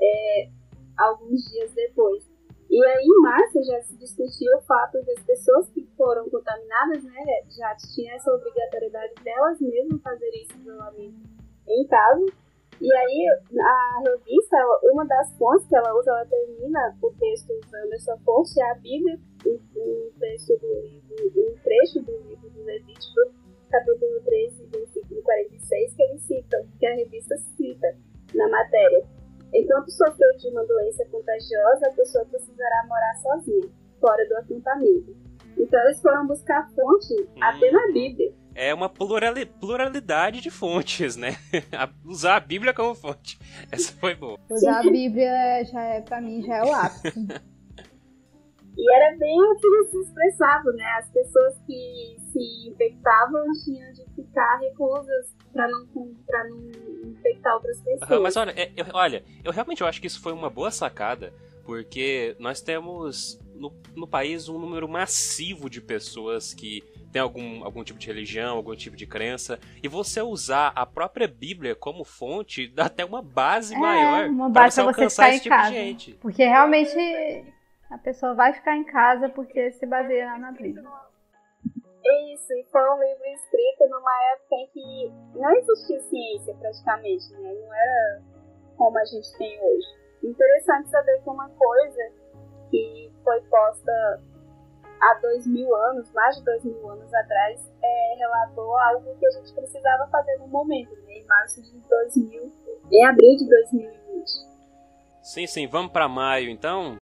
é, 0.00 0.48
alguns 0.96 1.42
dias 1.50 1.72
depois. 1.72 2.24
E 2.70 2.84
aí, 2.84 3.04
em 3.04 3.22
março, 3.22 3.62
já 3.64 3.82
se 3.82 3.96
discutiu 3.96 4.56
o 4.58 4.62
fato 4.62 5.02
das 5.04 5.24
pessoas 5.24 5.70
que 5.70 5.84
foram 5.96 6.28
contaminadas, 6.30 7.02
né, 7.02 7.24
já 7.56 7.74
tinha 7.76 8.14
essa 8.14 8.30
obrigatoriedade 8.32 9.14
delas 9.22 9.60
mesmas 9.60 10.02
fazerem 10.02 10.42
esse 10.42 10.58
isolamento 10.58 11.16
em 11.68 11.86
casa. 11.86 12.45
E 12.80 12.92
aí, 12.92 13.26
a 13.58 14.02
revista, 14.06 14.56
uma 14.92 15.06
das 15.06 15.32
fontes 15.38 15.66
que 15.66 15.76
ela 15.76 15.98
usa, 15.98 16.10
ela 16.10 16.26
termina 16.26 16.96
o 17.02 17.10
texto 17.12 17.52
usando 17.64 17.92
essa 17.92 18.16
fonte, 18.18 18.60
é 18.60 18.70
a 18.70 18.74
Bíblia, 18.74 19.18
um, 19.46 20.10
texto 20.18 20.58
do 20.58 20.80
livro, 20.80 21.16
um 21.36 21.54
trecho 21.62 22.02
do 22.02 22.12
livro 22.28 22.50
do 22.50 22.64
Levítico, 22.64 23.20
capítulo 23.70 24.20
13, 24.24 24.66
versículo 24.66 25.22
46, 25.22 25.94
que 25.94 26.02
ele 26.02 26.18
cita, 26.18 26.66
que 26.78 26.86
a 26.86 26.94
revista 26.94 27.36
cita 27.56 27.96
na 28.34 28.48
matéria. 28.48 29.04
Enquanto 29.54 29.90
sofreu 29.90 30.36
de 30.38 30.48
uma 30.48 30.64
doença 30.66 31.06
contagiosa, 31.06 31.86
a 31.86 31.92
pessoa 31.92 32.26
precisará 32.26 32.84
morar 32.86 33.14
sozinha, 33.16 33.70
fora 34.00 34.28
do 34.28 34.36
acampamento. 34.36 35.16
Então 35.56 35.80
eles 35.84 36.00
foram 36.02 36.26
buscar 36.26 36.70
fonte 36.72 37.14
hum. 37.14 37.26
até 37.40 37.70
na 37.70 37.86
Bíblia. 37.92 38.32
É 38.58 38.72
uma 38.72 38.88
pluralidade 38.88 40.40
de 40.40 40.50
fontes, 40.50 41.14
né? 41.14 41.36
Usar 42.02 42.36
a 42.36 42.40
Bíblia 42.40 42.72
como 42.72 42.94
fonte. 42.94 43.38
Essa 43.70 43.92
foi 43.92 44.14
boa. 44.14 44.38
Usar 44.50 44.78
a 44.78 44.82
Bíblia 44.82 45.62
já 45.70 45.82
é, 45.82 46.00
pra 46.00 46.22
mim, 46.22 46.42
já 46.42 46.56
é 46.56 46.64
o 46.64 46.72
ápice. 46.72 47.18
e 48.78 48.94
era 48.94 49.14
bem 49.18 49.38
o 49.38 49.56
que 49.56 49.66
eles 49.66 50.08
expressavam, 50.08 50.72
né? 50.72 50.84
As 50.98 51.10
pessoas 51.10 51.58
que 51.66 52.16
se 52.32 52.70
infectavam 52.70 53.44
tinham 53.62 53.92
de 53.92 54.06
ficar 54.14 54.58
reclusas 54.58 55.36
para 55.52 55.68
não, 55.68 55.86
pra 56.26 56.48
não 56.48 57.10
infectar 57.10 57.54
outras 57.54 57.78
pessoas. 57.82 58.10
Uhum, 58.10 58.22
mas 58.22 58.36
olha, 58.38 58.52
é, 58.52 58.72
eu, 58.74 58.86
olha, 58.94 59.22
eu 59.44 59.52
realmente 59.52 59.84
acho 59.84 60.00
que 60.00 60.06
isso 60.06 60.22
foi 60.22 60.32
uma 60.32 60.48
boa 60.48 60.70
sacada, 60.70 61.30
porque 61.62 62.34
nós 62.38 62.62
temos 62.62 63.38
no, 63.54 63.70
no 63.94 64.08
país 64.08 64.48
um 64.48 64.58
número 64.58 64.88
massivo 64.88 65.68
de 65.68 65.82
pessoas 65.82 66.54
que 66.54 66.82
tem 67.16 67.22
algum, 67.22 67.64
algum 67.64 67.82
tipo 67.82 67.98
de 67.98 68.06
religião, 68.06 68.58
algum 68.58 68.76
tipo 68.76 68.94
de 68.94 69.06
crença, 69.06 69.58
e 69.82 69.88
você 69.88 70.20
usar 70.20 70.70
a 70.76 70.84
própria 70.84 71.26
Bíblia 71.26 71.74
como 71.74 72.04
fonte 72.04 72.68
dá 72.68 72.84
até 72.86 73.06
uma 73.06 73.22
base 73.22 73.74
é, 73.74 73.78
maior 73.78 74.28
uma 74.28 74.50
base 74.50 74.76
pra 74.76 74.84
você 74.84 75.00
alcançar 75.00 75.30
esse 75.30 75.44
tipo 75.44 75.54
casa. 75.54 75.70
de 75.70 75.76
gente. 75.76 76.12
Porque 76.20 76.44
realmente 76.44 76.94
a 77.88 77.96
pessoa 77.96 78.34
vai 78.34 78.52
ficar 78.52 78.76
em 78.76 78.84
casa 78.84 79.30
porque 79.30 79.72
se 79.72 79.86
baseia 79.86 80.36
na 80.36 80.52
Bíblia. 80.52 80.84
Isso, 82.34 82.52
e 82.52 82.66
foi 82.70 82.82
um 82.82 83.00
livro 83.00 83.24
escrito 83.34 83.88
numa 83.88 84.32
época 84.34 84.54
em 84.54 84.68
que 84.74 85.12
não 85.38 85.56
existia 85.56 86.00
ciência 86.02 86.54
praticamente, 86.54 87.32
né? 87.32 87.54
Não 87.54 87.74
era 87.74 88.22
como 88.76 88.98
a 88.98 89.04
gente 89.06 89.38
tem 89.38 89.58
hoje. 89.58 89.86
Interessante 90.22 90.90
saber 90.90 91.22
que 91.22 91.30
uma 91.30 91.48
coisa 91.48 92.12
que 92.70 93.10
foi 93.24 93.40
posta 93.40 94.22
há 95.00 95.14
dois 95.20 95.46
mil 95.46 95.74
anos, 95.74 96.10
mais 96.12 96.36
de 96.36 96.44
dois 96.44 96.64
mil 96.64 96.90
anos 96.90 97.12
atrás, 97.12 97.60
é, 97.82 98.14
relatou 98.18 98.76
algo 98.78 99.16
que 99.18 99.26
a 99.26 99.30
gente 99.30 99.52
precisava 99.52 100.06
fazer 100.08 100.36
no 100.38 100.48
momento, 100.48 100.94
né? 101.06 101.18
em 101.18 101.26
março 101.26 101.62
de 101.62 101.78
2000, 101.88 102.52
em 102.92 103.04
abril 103.04 103.36
de 103.36 103.48
2020. 103.48 103.96
Sim, 105.22 105.46
sim, 105.46 105.66
vamos 105.66 105.92
para 105.92 106.08
maio 106.08 106.48
então. 106.48 106.96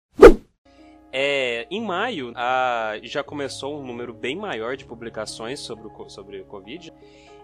É, 1.12 1.66
em 1.70 1.82
maio, 1.82 2.32
a, 2.37 2.94
já 3.02 3.25
começou 3.25 3.80
um 3.80 3.85
número 3.85 4.14
bem 4.14 4.37
maior 4.37 4.76
de 4.76 4.85
publicações 4.85 5.59
sobre 5.59 5.88
o, 5.88 6.09
sobre 6.09 6.40
o 6.40 6.44
Covid. 6.44 6.92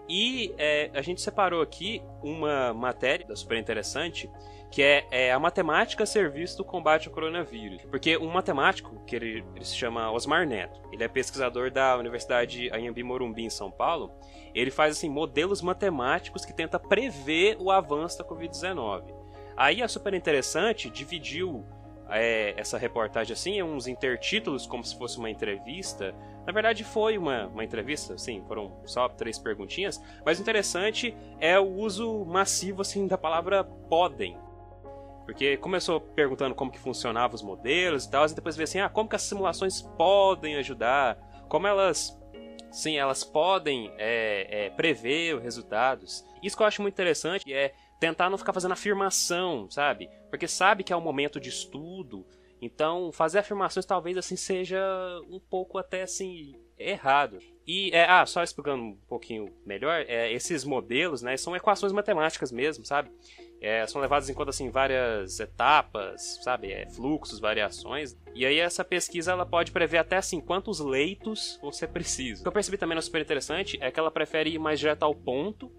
E 0.07 0.53
é, 0.57 0.89
a 0.93 1.01
gente 1.01 1.21
separou 1.21 1.61
aqui 1.61 2.01
uma 2.23 2.73
matéria 2.73 3.35
super 3.35 3.57
interessante, 3.57 4.29
que 4.71 4.81
é, 4.81 5.05
é, 5.11 5.31
a 5.31 5.39
matemática 5.39 6.03
a 6.03 6.05
serviço 6.05 6.57
do 6.57 6.63
combate 6.63 7.07
ao 7.07 7.13
coronavírus. 7.13 7.81
Porque 7.89 8.17
um 8.17 8.29
matemático, 8.29 9.01
que 9.05 9.15
ele, 9.15 9.43
ele, 9.55 9.65
se 9.65 9.75
chama 9.75 10.11
Osmar 10.11 10.47
Neto, 10.47 10.81
ele 10.91 11.03
é 11.03 11.07
pesquisador 11.07 11.71
da 11.71 11.97
Universidade 11.97 12.69
Anhembi 12.71 13.03
Morumbi, 13.03 13.43
em 13.43 13.49
São 13.49 13.69
Paulo, 13.69 14.11
ele 14.53 14.71
faz 14.71 14.97
assim 14.97 15.09
modelos 15.09 15.61
matemáticos 15.61 16.45
que 16.45 16.53
tenta 16.53 16.79
prever 16.79 17.57
o 17.59 17.69
avanço 17.69 18.17
da 18.17 18.23
Covid-19. 18.23 19.13
Aí 19.55 19.81
é 19.81 19.87
super 19.87 20.13
interessante, 20.13 20.89
dividiu 20.89 21.65
é, 22.09 22.53
essa 22.57 22.77
reportagem 22.77 23.33
assim, 23.33 23.61
uns 23.61 23.87
intertítulos 23.87 24.65
como 24.65 24.83
se 24.83 24.97
fosse 24.97 25.17
uma 25.17 25.29
entrevista. 25.29 26.13
Na 26.47 26.53
verdade 26.53 26.81
foi 26.85 27.17
uma, 27.17 27.47
uma 27.47 27.65
entrevista, 27.65 28.17
sim, 28.17 28.41
foram 28.47 28.81
só 28.85 29.09
três 29.09 29.37
perguntinhas, 29.37 30.01
mas 30.25 30.39
o 30.39 30.41
interessante 30.41 31.13
é 31.41 31.59
o 31.59 31.67
uso 31.67 32.23
massivo 32.23 32.83
assim 32.83 33.05
da 33.05 33.17
palavra 33.17 33.65
podem. 33.65 34.37
Porque 35.25 35.57
começou 35.57 35.99
perguntando 35.99 36.55
como 36.55 36.71
que 36.71 36.79
funcionavam 36.79 37.35
os 37.35 37.41
modelos 37.41 38.05
e 38.05 38.09
tal, 38.09 38.25
e 38.25 38.33
depois 38.33 38.55
veio 38.55 38.63
assim, 38.63 38.79
ah, 38.79 38.87
como 38.87 39.09
que 39.09 39.15
as 39.17 39.23
simulações 39.23 39.81
podem 39.81 40.55
ajudar, 40.55 41.17
como 41.49 41.67
elas, 41.67 42.17
sim, 42.71 42.97
elas 42.97 43.25
podem 43.25 43.91
é, 43.97 44.67
é, 44.67 44.69
prever 44.69 45.35
os 45.35 45.43
resultados. 45.43 46.25
Isso 46.41 46.55
que 46.55 46.63
eu 46.63 46.67
acho 46.67 46.81
muito 46.81 46.93
interessante 46.93 47.53
é 47.53 47.73
tentar 47.99 48.29
não 48.29 48.37
ficar 48.37 48.53
fazendo 48.53 48.71
afirmação, 48.71 49.69
sabe? 49.69 50.09
Porque 50.29 50.47
sabe 50.47 50.85
que 50.85 50.93
é 50.93 50.95
um 50.95 51.01
momento 51.01 51.41
de 51.41 51.49
estudo, 51.49 52.25
então 52.61 53.11
fazer 53.11 53.39
afirmações 53.39 53.85
talvez 53.85 54.17
assim 54.17 54.35
seja 54.35 54.79
um 55.29 55.39
pouco 55.39 55.77
até 55.77 56.03
assim 56.03 56.55
errado. 56.77 57.39
E 57.65 57.91
é, 57.91 58.05
ah, 58.05 58.25
só 58.25 58.43
explicando 58.43 58.81
um 58.81 58.97
pouquinho 59.07 59.53
melhor, 59.65 60.05
é, 60.07 60.31
esses 60.31 60.63
modelos, 60.63 61.21
né, 61.21 61.35
são 61.35 61.55
equações 61.55 61.91
matemáticas 61.91 62.51
mesmo, 62.51 62.85
sabe? 62.85 63.11
É, 63.59 63.85
são 63.87 63.99
levadas 63.99 64.29
em 64.29 64.33
conta 64.33 64.51
assim 64.51 64.69
várias 64.69 65.39
etapas, 65.39 66.39
sabe, 66.43 66.71
é, 66.71 66.87
fluxos, 66.91 67.39
variações. 67.39 68.15
E 68.33 68.45
aí 68.45 68.59
essa 68.59 68.85
pesquisa 68.85 69.31
ela 69.31 69.45
pode 69.45 69.71
prever 69.71 69.97
até 69.97 70.15
assim 70.15 70.39
quantos 70.39 70.79
leitos 70.79 71.59
você 71.61 71.87
precisa. 71.87 72.39
O 72.39 72.43
que 72.43 72.47
eu 72.47 72.53
percebi 72.53 72.77
também 72.77 72.95
no 72.95 73.01
super 73.01 73.21
interessante 73.21 73.77
é 73.81 73.91
que 73.91 73.99
ela 73.99 74.11
prefere 74.11 74.51
ir 74.51 74.59
mais 74.59 74.79
direto 74.79 75.03
ao 75.03 75.15
ponto 75.15 75.71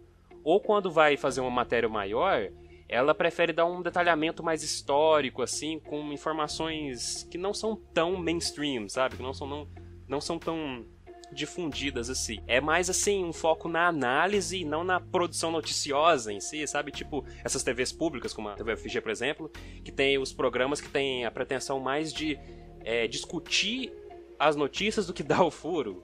ou 0.42 0.60
quando 0.60 0.90
vai 0.90 1.16
fazer 1.16 1.40
uma 1.40 1.50
matéria 1.50 1.88
maior, 1.88 2.50
ela 2.88 3.14
prefere 3.14 3.52
dar 3.52 3.66
um 3.66 3.82
detalhamento 3.82 4.42
mais 4.42 4.62
histórico, 4.62 5.42
assim, 5.42 5.78
com 5.78 6.12
informações 6.12 7.28
que 7.30 7.36
não 7.36 7.52
são 7.52 7.76
tão 7.76 8.16
mainstream, 8.16 8.88
sabe? 8.88 9.16
Que 9.16 9.22
não 9.22 9.34
são, 9.34 9.46
não, 9.46 9.68
não 10.08 10.20
são 10.20 10.38
tão 10.38 10.86
difundidas 11.32 12.08
assim. 12.08 12.38
É 12.46 12.60
mais 12.60 12.88
assim 12.88 13.24
um 13.24 13.32
foco 13.32 13.68
na 13.68 13.86
análise 13.86 14.58
e 14.58 14.64
não 14.64 14.82
na 14.82 14.98
produção 14.98 15.50
noticiosa 15.50 16.32
em 16.32 16.40
si, 16.40 16.66
sabe? 16.66 16.90
Tipo 16.90 17.24
essas 17.44 17.62
TVs 17.62 17.92
públicas, 17.92 18.32
como 18.32 18.48
a 18.48 18.54
TV 18.54 18.72
UFG, 18.72 19.00
por 19.00 19.10
exemplo, 19.10 19.50
que 19.84 19.92
tem 19.92 20.18
os 20.18 20.32
programas 20.32 20.80
que 20.80 20.88
têm 20.88 21.24
a 21.24 21.30
pretensão 21.30 21.78
mais 21.78 22.12
de 22.12 22.38
é, 22.80 23.06
discutir 23.06 23.92
as 24.38 24.56
notícias 24.56 25.06
do 25.06 25.12
que 25.12 25.22
dar 25.24 25.42
o 25.42 25.50
furo. 25.50 26.02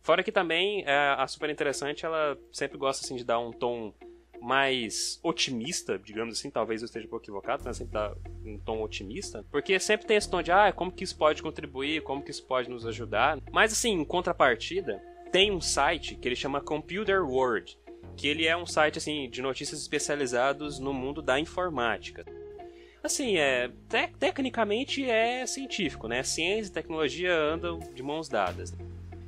Fora 0.00 0.22
que 0.22 0.32
também 0.32 0.82
é, 0.86 1.14
a 1.18 1.26
Super 1.26 1.50
Interessante, 1.50 2.04
ela 2.04 2.38
sempre 2.52 2.76
gosta 2.76 3.04
assim 3.04 3.16
de 3.16 3.24
dar 3.24 3.38
um 3.38 3.50
tom 3.50 3.92
mais 4.44 5.18
otimista, 5.22 5.98
digamos 5.98 6.38
assim, 6.38 6.50
talvez 6.50 6.82
eu 6.82 6.86
esteja 6.86 7.06
um 7.06 7.08
pouco 7.08 7.24
equivocado, 7.24 7.62
mas 7.64 7.78
sempre 7.78 7.94
dá 7.94 8.14
um 8.44 8.58
tom 8.58 8.82
otimista, 8.82 9.42
porque 9.50 9.80
sempre 9.80 10.06
tem 10.06 10.18
esse 10.18 10.28
tom 10.28 10.42
de, 10.42 10.52
ah, 10.52 10.70
como 10.70 10.92
que 10.92 11.02
isso 11.02 11.16
pode 11.16 11.42
contribuir, 11.42 12.02
como 12.02 12.22
que 12.22 12.30
isso 12.30 12.44
pode 12.46 12.68
nos 12.68 12.86
ajudar. 12.86 13.38
Mas 13.50 13.72
assim, 13.72 13.92
em 13.92 14.04
contrapartida, 14.04 15.02
tem 15.32 15.50
um 15.50 15.62
site 15.62 16.14
que 16.14 16.28
ele 16.28 16.36
chama 16.36 16.60
Computer 16.60 17.24
World, 17.24 17.78
que 18.16 18.28
ele 18.28 18.46
é 18.46 18.54
um 18.54 18.66
site 18.66 18.98
assim 18.98 19.30
de 19.30 19.40
notícias 19.40 19.80
especializados 19.80 20.78
no 20.78 20.92
mundo 20.92 21.22
da 21.22 21.40
informática. 21.40 22.24
Assim, 23.02 23.36
é, 23.36 23.68
te 23.88 24.08
tecnicamente 24.18 25.04
é 25.08 25.46
científico, 25.46 26.06
né? 26.06 26.22
Ciência 26.22 26.70
e 26.70 26.72
tecnologia 26.72 27.34
andam 27.34 27.78
de 27.78 28.02
mãos 28.02 28.28
dadas. 28.28 28.74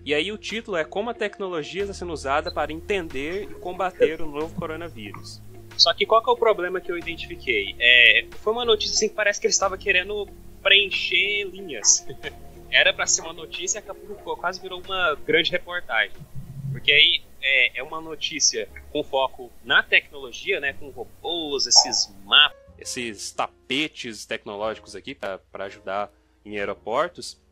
E 0.06 0.14
aí 0.14 0.30
o 0.30 0.38
título 0.38 0.76
é 0.76 0.84
Como 0.84 1.10
a 1.10 1.14
tecnologia 1.14 1.82
está 1.82 1.92
sendo 1.92 2.12
usada 2.12 2.52
para 2.52 2.72
entender 2.72 3.42
e 3.42 3.54
combater 3.54 4.22
o 4.22 4.26
novo 4.26 4.54
coronavírus. 4.54 5.42
Só 5.76 5.92
que 5.92 6.06
qual 6.06 6.22
que 6.22 6.30
é 6.30 6.32
o 6.32 6.36
problema 6.36 6.80
que 6.80 6.92
eu 6.92 6.96
identifiquei? 6.96 7.74
É, 7.76 8.24
foi 8.40 8.52
uma 8.52 8.64
notícia 8.64 8.94
assim 8.94 9.08
que 9.08 9.16
parece 9.16 9.40
que 9.40 9.48
ele 9.48 9.52
estava 9.52 9.76
querendo 9.76 10.28
preencher 10.62 11.42
linhas. 11.50 12.06
Era 12.70 12.94
para 12.94 13.04
ser 13.08 13.22
uma 13.22 13.32
notícia 13.32 13.78
e 13.78 13.80
acabou, 13.80 14.36
quase 14.36 14.60
virou 14.60 14.80
uma 14.80 15.16
grande 15.26 15.50
reportagem. 15.50 16.16
Porque 16.70 16.92
aí 16.92 17.22
é, 17.42 17.80
é 17.80 17.82
uma 17.82 18.00
notícia 18.00 18.68
com 18.92 19.02
foco 19.02 19.50
na 19.64 19.82
tecnologia, 19.82 20.60
né, 20.60 20.72
com 20.74 20.88
robôs, 20.90 21.66
esses 21.66 22.14
mapas, 22.24 22.56
esses 22.78 23.32
tapetes 23.32 24.24
tecnológicos 24.24 24.94
aqui 24.94 25.16
para 25.16 25.64
ajudar 25.64 26.12
em 26.44 26.56
aeroportos. 26.58 27.44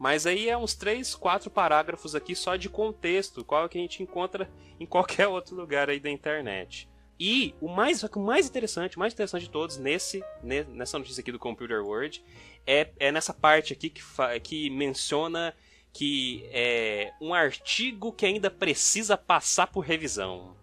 Mas 0.00 0.24
aí 0.24 0.48
é 0.48 0.56
uns 0.56 0.74
três, 0.74 1.14
quatro 1.14 1.50
parágrafos 1.50 2.14
aqui 2.14 2.34
só 2.34 2.56
de 2.56 2.70
contexto, 2.70 3.44
qual 3.44 3.66
é 3.66 3.68
que 3.68 3.76
a 3.76 3.82
gente 3.82 4.02
encontra 4.02 4.50
em 4.80 4.86
qualquer 4.86 5.28
outro 5.28 5.54
lugar 5.54 5.90
aí 5.90 6.00
da 6.00 6.08
internet. 6.08 6.88
E 7.18 7.54
o 7.60 7.68
mais, 7.68 8.02
o 8.02 8.18
mais 8.18 8.48
interessante, 8.48 8.96
o 8.96 8.98
mais 8.98 9.12
interessante 9.12 9.42
de 9.42 9.50
todos 9.50 9.76
nesse, 9.76 10.24
nessa 10.42 10.98
notícia 10.98 11.20
aqui 11.20 11.30
do 11.30 11.38
Computer 11.38 11.84
World 11.84 12.24
é, 12.66 12.88
é 12.98 13.12
nessa 13.12 13.34
parte 13.34 13.74
aqui 13.74 13.90
que, 13.90 14.02
que 14.42 14.70
menciona 14.70 15.54
que 15.92 16.48
é 16.50 17.12
um 17.20 17.34
artigo 17.34 18.10
que 18.10 18.24
ainda 18.24 18.50
precisa 18.50 19.18
passar 19.18 19.66
por 19.66 19.80
revisão. 19.80 20.56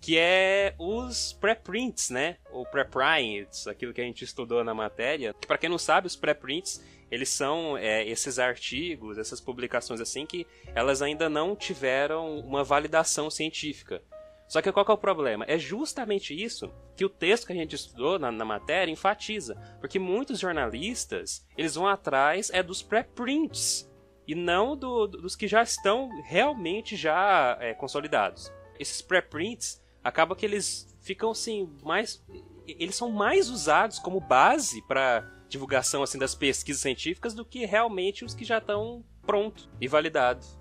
Que 0.00 0.16
é 0.16 0.76
os 0.78 1.32
preprints, 1.32 2.08
né? 2.08 2.36
Ou 2.52 2.64
preprints, 2.64 3.66
aquilo 3.66 3.92
que 3.92 4.00
a 4.00 4.04
gente 4.04 4.22
estudou 4.22 4.62
na 4.62 4.72
matéria. 4.72 5.34
Que 5.34 5.46
para 5.46 5.58
quem 5.58 5.68
não 5.68 5.76
sabe, 5.76 6.06
os 6.06 6.14
preprints 6.14 6.80
eles 7.10 7.28
são 7.28 7.76
é, 7.76 8.06
esses 8.06 8.38
artigos, 8.38 9.18
essas 9.18 9.40
publicações 9.40 10.00
assim 10.00 10.24
que 10.24 10.46
elas 10.74 11.02
ainda 11.02 11.28
não 11.28 11.56
tiveram 11.56 12.38
uma 12.38 12.62
validação 12.62 13.30
científica. 13.30 14.02
Só 14.50 14.60
que 14.60 14.72
qual 14.72 14.84
que 14.84 14.90
é 14.90 14.94
o 14.94 14.98
problema? 14.98 15.44
É 15.46 15.56
justamente 15.58 16.34
isso 16.34 16.72
que 16.96 17.04
o 17.04 17.08
texto 17.08 17.46
que 17.46 17.52
a 17.52 17.56
gente 17.56 17.76
estudou 17.76 18.18
na, 18.18 18.32
na 18.32 18.44
matéria 18.44 18.90
enfatiza, 18.90 19.54
porque 19.80 19.98
muitos 19.98 20.40
jornalistas 20.40 21.46
eles 21.56 21.76
vão 21.76 21.86
atrás 21.86 22.50
é 22.52 22.62
dos 22.62 22.82
preprints 22.82 23.88
e 24.26 24.34
não 24.34 24.76
do, 24.76 25.06
dos 25.06 25.36
que 25.36 25.46
já 25.46 25.62
estão 25.62 26.08
realmente 26.24 26.96
já 26.96 27.56
é, 27.60 27.74
consolidados. 27.74 28.52
Esses 28.78 29.00
preprints 29.00 29.80
acaba 30.02 30.34
que 30.34 30.44
eles 30.44 30.96
ficam 31.00 31.30
assim 31.30 31.72
mais 31.84 32.20
eles 32.66 32.96
são 32.96 33.10
mais 33.10 33.48
usados 33.48 33.98
como 33.98 34.20
base 34.20 34.82
para 34.82 35.28
divulgação 35.50 36.02
assim 36.02 36.18
das 36.18 36.34
pesquisas 36.34 36.80
científicas 36.80 37.34
do 37.34 37.44
que 37.44 37.66
realmente 37.66 38.24
os 38.24 38.34
que 38.34 38.44
já 38.44 38.58
estão 38.58 39.04
prontos 39.26 39.68
e 39.80 39.88
validados. 39.88 40.58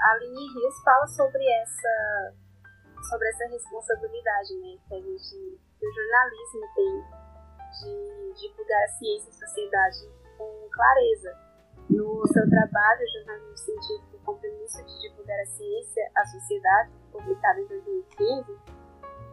A 0.00 0.10
Aline 0.12 0.54
Rios 0.54 0.82
fala 0.84 1.06
sobre 1.06 1.44
essa 1.44 2.34
sobre 3.08 3.28
essa 3.28 3.46
responsabilidade, 3.48 4.54
né, 4.60 4.78
que 4.88 4.94
a 4.94 5.00
gente 5.00 5.60
que 5.78 5.86
o 5.86 5.92
jornalismo 5.92 6.60
tem 6.74 7.22
de 7.72 8.40
divulgar 8.40 8.82
a 8.84 8.88
ciência 8.88 9.30
e 9.30 9.34
sociedade 9.34 10.08
com 10.38 10.68
clareza. 10.70 11.36
no 11.90 12.26
seu 12.28 12.48
trabalho, 12.48 13.00
Jornalismo 13.12 13.56
Científico, 13.58 14.18
Compromisso 14.24 14.84
de 14.84 15.00
Divulgar 15.00 15.40
a 15.40 15.46
Ciência 15.46 16.10
à 16.14 16.24
Sociedade, 16.24 16.90
publicado 17.10 17.60
em 17.60 17.66
2015, 17.66 18.56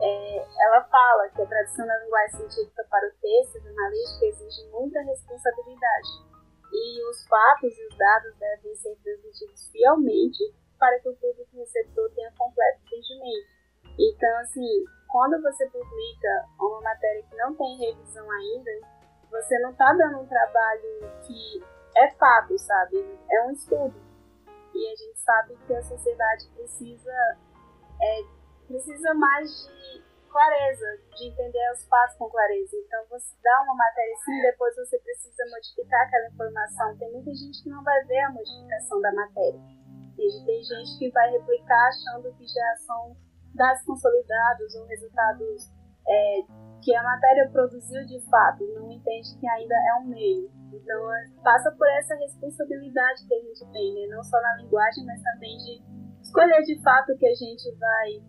é, 0.02 0.48
ela 0.66 0.84
fala 0.86 1.30
que 1.30 1.42
a 1.42 1.46
tradução 1.46 1.86
da 1.86 1.98
linguagem 2.00 2.38
científica 2.40 2.86
para 2.90 3.08
o 3.08 3.12
texto 3.22 3.62
jornalístico 3.62 4.26
exige 4.26 4.70
muita 4.72 5.02
responsabilidade 5.02 6.30
e 6.72 7.10
os 7.10 7.28
fatos 7.28 7.78
e 7.78 7.88
os 7.88 7.98
dados 7.98 8.36
devem 8.38 8.76
ser 8.76 8.96
transmitidos 9.04 9.70
fielmente 9.72 10.44
para 10.78 11.00
que 11.00 11.10
o 11.10 11.16
público 11.16 11.58
receptor 11.58 12.10
tenha 12.14 12.32
completo 12.38 12.82
entendimento. 12.86 13.48
Então, 13.98 14.38
assim, 14.40 14.86
quando 15.10 15.42
você 15.42 15.66
publica 15.68 16.46
uma 16.60 16.82
matéria 16.82 17.24
que 17.24 17.36
não 17.36 17.56
tem 17.56 17.78
revisão 17.78 18.30
ainda, 18.32 18.72
você 19.30 19.60
não 19.60 19.72
está 19.72 19.92
dando 19.94 20.20
um 20.20 20.28
trabalho 20.28 21.12
que 21.26 21.64
é 21.98 22.12
fato, 22.12 22.58
sabe? 22.58 22.98
É 23.30 23.48
um 23.48 23.52
estudo. 23.52 23.96
E 24.74 24.88
a 24.88 24.96
gente 24.96 25.20
sabe 25.20 25.58
que 25.68 25.74
a 25.74 25.84
sociedade 25.84 26.48
precisa, 26.56 27.38
é, 28.02 28.22
precisa 28.68 29.14
mais 29.16 29.50
de 29.50 29.79
clareza, 30.30 30.86
de 31.18 31.28
entender 31.28 31.72
os 31.74 31.86
fatos 31.88 32.16
com 32.18 32.30
clareza. 32.30 32.76
Então, 32.78 33.04
você 33.10 33.36
dá 33.44 33.62
uma 33.64 33.76
matéria 33.76 34.14
assim, 34.14 34.42
depois 34.42 34.76
você 34.76 34.98
precisa 35.00 35.44
modificar 35.50 36.08
aquela 36.08 36.28
informação. 36.28 36.98
Tem 36.98 37.12
muita 37.12 37.34
gente 37.34 37.64
que 37.64 37.70
não 37.70 37.84
vai 37.84 38.04
ver 38.06 38.20
a 38.20 38.32
modificação 38.32 39.02
da 39.02 39.12
matéria. 39.12 39.60
E 40.18 40.46
tem 40.46 40.64
gente 40.64 41.00
que 41.00 41.12
vai 41.12 41.32
replicar 41.32 41.90
achando 41.90 42.32
que 42.36 42.46
já 42.46 42.76
são 42.86 43.16
dados 43.56 43.84
consolidados 43.84 44.76
ou 44.76 44.86
resultados 44.86 45.72
é, 46.08 46.42
que 46.82 46.96
a 46.96 47.04
matéria 47.04 47.50
produziu 47.52 48.06
de 48.06 48.20
fato, 48.30 48.64
não 48.74 48.92
entende 48.92 49.38
que 49.40 49.48
ainda 49.48 49.76
é 49.76 49.96
um 50.02 50.08
meio. 50.08 50.50
Então, 50.74 51.14
é, 51.14 51.26
passa 51.44 51.72
por 51.72 51.88
essa 52.00 52.16
responsabilidade 52.16 53.28
que 53.28 53.34
a 53.34 53.42
gente 53.42 53.72
tem, 53.72 53.94
né? 53.94 54.16
não 54.16 54.24
só 54.24 54.40
na 54.42 54.56
linguagem, 54.58 55.06
mas 55.06 55.22
também 55.22 55.58
de 55.58 55.82
escolher 56.22 56.62
de 56.64 56.82
fato 56.82 57.12
o 57.12 57.18
que 57.18 57.28
a 57.28 57.36
gente 57.36 57.76
vai, 57.78 58.22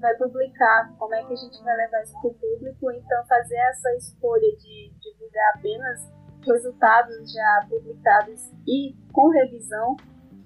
vai 0.00 0.14
publicar, 0.16 0.94
como 0.98 1.14
é 1.14 1.24
que 1.24 1.32
a 1.32 1.36
gente 1.36 1.62
vai 1.62 1.76
levar 1.76 2.02
isso 2.02 2.12
para 2.20 2.30
o 2.30 2.34
público. 2.34 2.90
Então, 2.92 3.26
fazer 3.26 3.56
essa 3.56 3.94
escolha 3.96 4.48
de 4.56 4.92
divulgar 5.00 5.52
apenas 5.54 6.18
resultados 6.46 7.32
já 7.32 7.66
publicados 7.68 8.52
e 8.66 8.94
com 9.12 9.28
revisão 9.28 9.96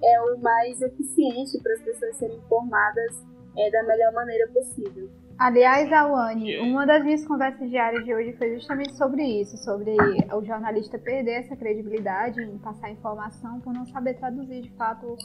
é 0.03 0.21
o 0.23 0.39
mais 0.41 0.81
eficiente 0.81 1.63
para 1.63 1.75
as 1.75 1.83
pessoas 1.83 2.17
serem 2.17 2.37
informadas 2.39 3.25
é, 3.57 3.71
da 3.71 3.83
melhor 3.85 4.13
maneira 4.13 4.49
possível. 4.49 5.11
Aliás, 5.39 5.93
Awane, 5.93 6.59
uma 6.61 6.87
das 6.87 7.03
minhas 7.05 7.27
conversas 7.27 7.69
diárias 7.69 8.05
de 8.05 8.15
hoje 8.15 8.33
foi 8.35 8.55
justamente 8.55 8.97
sobre 8.97 9.25
isso, 9.25 9.57
sobre 9.59 9.97
o 10.33 10.45
jornalista 10.45 10.99
perder 10.99 11.41
essa 11.41 11.57
credibilidade 11.57 12.41
em 12.41 12.59
passar 12.59 12.91
informação 12.91 13.61
por 13.61 13.73
não 13.73 13.87
saber 13.87 14.15
traduzir 14.15 14.63
de 14.63 14.71
fato 14.73 15.17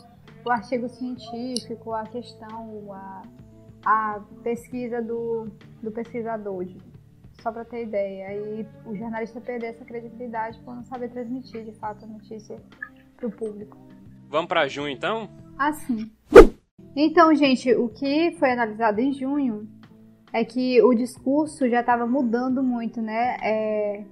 o 0.46 0.52
artigo 0.52 0.88
científico, 0.90 1.94
a 1.94 2.04
questão, 2.04 2.94
a, 2.94 3.22
a 3.84 4.22
pesquisa 4.44 5.02
do, 5.02 5.48
do 5.82 5.92
pesquisador. 5.92 6.66
Só 7.42 7.52
para 7.52 7.64
ter 7.66 7.84
ideia. 7.84 8.34
E 8.34 8.68
o 8.86 8.96
jornalista 8.96 9.40
perder 9.40 9.68
essa 9.68 9.86
credibilidade 9.86 10.60
por 10.60 10.76
não 10.76 10.84
saber 10.84 11.10
transmitir 11.10 11.64
de 11.64 11.72
fato 11.74 12.04
a 12.04 12.08
notícia 12.08 12.58
para 13.16 13.28
o 13.28 13.32
público. 13.32 13.78
Vamos 14.30 14.48
para 14.48 14.68
junho 14.68 14.90
então? 14.90 15.30
Assim. 15.58 16.12
Então, 16.96 17.34
gente, 17.34 17.74
o 17.76 17.90
que 17.90 18.36
foi 18.40 18.52
analisado 18.52 19.00
em 19.00 19.14
junho 19.14 19.68
é 20.34 20.44
que 20.44 20.82
o 20.82 20.94
discurso 20.94 21.70
já 21.70 21.80
estava 21.80 22.06
mudando 22.06 22.62
muito, 22.62 23.02
né? 23.02 23.38
É... 23.42 24.04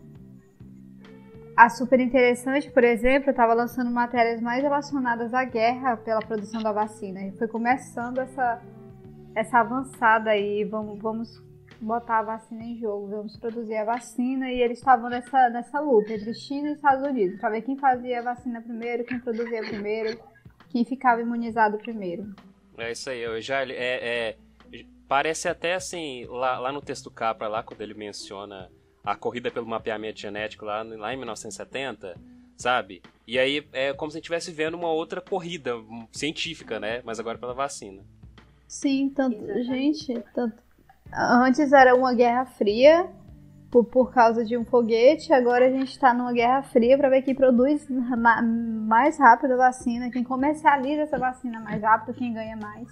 A 1.58 1.70
Super 1.70 2.00
Interessante, 2.00 2.70
por 2.70 2.84
exemplo, 2.84 3.30
estava 3.30 3.54
lançando 3.54 3.90
matérias 3.90 4.42
mais 4.42 4.62
relacionadas 4.62 5.34
à 5.34 5.46
guerra 5.46 5.96
pela 5.98 6.20
produção 6.20 6.62
da 6.62 6.72
vacina. 6.72 7.22
E 7.22 7.32
foi 7.38 7.48
começando 7.48 8.20
essa, 8.20 8.62
essa 9.36 9.60
avançada 9.60 10.32
aí, 10.32 10.64
vamos, 10.64 11.00
vamos 11.00 11.44
botar 11.82 12.20
a 12.20 12.24
vacina 12.24 12.64
em 12.64 12.78
jogo, 12.78 13.08
vamos 13.08 13.38
produzir 13.38 13.76
a 13.76 13.86
vacina. 13.86 14.50
E 14.50 14.62
eles 14.62 14.80
estavam 14.80 15.10
nessa, 15.10 15.50
nessa 15.50 15.80
luta 15.80 16.14
entre 16.14 16.34
China 16.34 16.70
e 16.70 16.74
Estados 16.74 17.08
Unidos, 17.08 17.40
para 17.40 17.50
ver 17.50 17.62
quem 17.62 17.78
fazia 17.78 18.20
a 18.20 18.24
vacina 18.24 18.62
primeiro, 18.62 19.04
quem 19.04 19.20
produzia 19.20 19.62
primeiro, 19.62 20.20
quem 20.70 20.86
ficava 20.86 21.22
imunizado 21.22 21.78
primeiro. 21.78 22.34
É 22.78 22.92
isso 22.92 23.10
aí, 23.10 23.22
eu 23.22 23.40
já 23.42 23.64
é, 23.64 23.74
é 23.74 24.36
Parece 25.08 25.48
até 25.48 25.76
assim, 25.76 26.26
lá, 26.26 26.58
lá 26.58 26.72
no 26.72 26.82
texto 26.82 27.12
Capra, 27.12 27.48
lá 27.48 27.62
quando 27.62 27.82
ele 27.82 27.94
menciona 27.94 28.72
a 29.04 29.16
corrida 29.16 29.52
pelo 29.52 29.68
mapeamento 29.68 30.20
genético 30.20 30.66
lá, 30.66 30.82
lá 30.82 31.14
em 31.14 31.18
1970, 31.18 32.20
sabe? 32.58 33.04
E 33.28 33.38
aí 33.38 33.68
é 33.72 33.94
como 33.94 34.12
se 34.12 34.18
a 34.18 34.20
gente 34.20 34.24
estivesse 34.24 34.52
vendo 34.52 34.74
uma 34.74 34.90
outra 34.90 35.22
corrida 35.22 35.74
científica, 36.12 36.80
né? 36.80 37.04
Mas 37.06 37.20
agora 37.20 37.38
pela 37.38 37.54
vacina. 37.54 38.04
Sim, 38.68 39.12
tanto. 39.16 39.38
Gente, 39.64 40.24
tanto. 40.34 40.62
Antes 41.14 41.72
era 41.72 41.96
uma 41.96 42.14
guerra 42.14 42.46
fria 42.46 43.10
por, 43.72 43.86
por 43.86 44.14
causa 44.14 44.44
de 44.44 44.58
um 44.58 44.64
foguete, 44.64 45.34
agora 45.34 45.68
a 45.68 45.70
gente 45.70 45.92
está 45.92 46.14
numa 46.14 46.32
guerra 46.32 46.64
fria 46.64 46.98
para 46.98 47.10
ver 47.10 47.22
quem 47.24 47.36
produz 47.36 47.86
mais 47.90 49.18
rápido 49.18 49.54
a 49.54 49.58
vacina, 49.58 50.10
quem 50.10 50.24
comercializa 50.24 51.02
essa 51.02 51.18
vacina 51.18 51.60
mais 51.60 51.82
rápido, 51.82 52.16
quem 52.16 52.34
ganha 52.34 52.56
mais. 52.56 52.88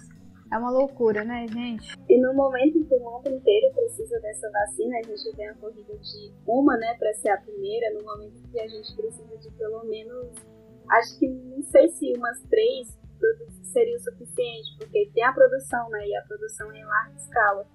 É 0.52 0.58
uma 0.58 0.70
loucura, 0.70 1.24
né, 1.24 1.46
gente? 1.48 1.96
E 2.08 2.20
no 2.20 2.34
momento 2.34 2.78
em 2.78 2.84
que 2.84 2.94
o 2.94 3.00
mundo 3.00 3.28
inteiro 3.28 3.74
precisa 3.74 4.20
dessa 4.20 4.50
vacina, 4.50 4.98
a 4.98 5.02
gente 5.02 5.36
vê 5.36 5.46
a 5.46 5.54
corrida 5.54 5.96
de 5.96 6.32
uma, 6.46 6.76
né, 6.76 6.94
para 6.98 7.14
ser 7.14 7.30
a 7.30 7.38
primeira, 7.38 7.94
no 7.94 8.04
momento 8.04 8.36
em 8.36 8.50
que 8.50 8.60
a 8.60 8.68
gente 8.68 8.94
precisa 8.94 9.36
de 9.38 9.50
pelo 9.52 9.84
menos, 9.84 10.28
acho 10.90 11.18
que 11.18 11.28
não 11.28 11.62
sei 11.62 11.88
se 11.88 12.12
umas 12.16 12.40
três 12.42 12.96
seria 13.62 13.96
o 13.96 14.00
suficiente, 14.00 14.76
porque 14.78 15.10
tem 15.14 15.24
a 15.24 15.32
produção, 15.32 15.88
né, 15.90 16.06
e 16.06 16.16
a 16.16 16.22
produção 16.22 16.70
é 16.72 16.78
em 16.78 16.84
larga 16.84 17.16
escala. 17.16 17.66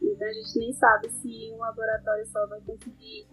Então 0.00 0.28
a 0.28 0.32
gente 0.32 0.58
nem 0.58 0.72
sabe 0.72 1.10
se 1.10 1.52
um 1.52 1.58
laboratório 1.58 2.26
só 2.26 2.46
vai 2.46 2.60
conseguir 2.62 3.26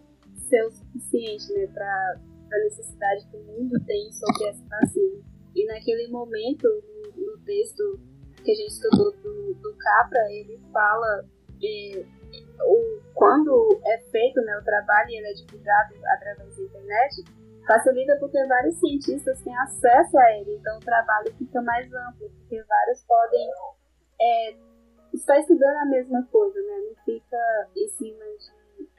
ser 0.48 0.64
o 0.66 0.72
suficiente, 0.72 1.54
né, 1.54 1.68
para 1.68 2.20
a 2.52 2.60
necessidade 2.64 3.28
que 3.30 3.38
o 3.38 3.44
mundo 3.44 3.80
tem 3.86 4.12
sobre 4.12 4.48
essa 4.48 4.66
vacina. 4.66 5.24
E 5.56 5.66
naquele 5.66 6.08
momento, 6.10 6.68
no, 7.16 7.38
texto 7.44 8.00
que 8.44 8.52
a 8.52 8.56
gente 8.56 8.72
estudou 8.72 9.12
do, 9.24 9.54
do 9.56 9.76
Capra, 9.78 10.20
ele 10.32 10.60
fala 10.72 11.26
de 11.58 12.06
o, 12.62 13.02
quando 13.14 13.80
é 13.86 13.98
feito 14.12 14.40
né, 14.42 14.58
o 14.58 14.64
trabalho 14.64 15.10
e 15.10 15.18
ele 15.18 15.28
é 15.28 15.34
divulgado 15.34 15.96
através 16.06 16.56
da 16.56 16.64
internet, 16.64 17.24
facilita 17.70 18.18
porque 18.20 18.44
vários 18.48 18.80
cientistas 18.80 19.40
têm 19.44 19.56
acesso 19.60 20.18
a 20.18 20.32
ele, 20.34 20.56
então 20.56 20.78
o 20.78 20.80
trabalho 20.80 21.32
fica 21.38 21.62
mais 21.62 21.86
amplo, 21.94 22.28
porque 22.32 22.64
vários 22.64 23.04
podem 23.04 23.48
é, 24.20 24.58
estar 25.14 25.38
estudando 25.38 25.78
a 25.78 25.86
mesma 25.86 26.28
coisa, 26.32 26.60
né? 26.60 26.82
não 26.88 26.96
fica 27.06 27.38
em 27.76 27.88
cima 27.90 28.26
de, 28.26 28.90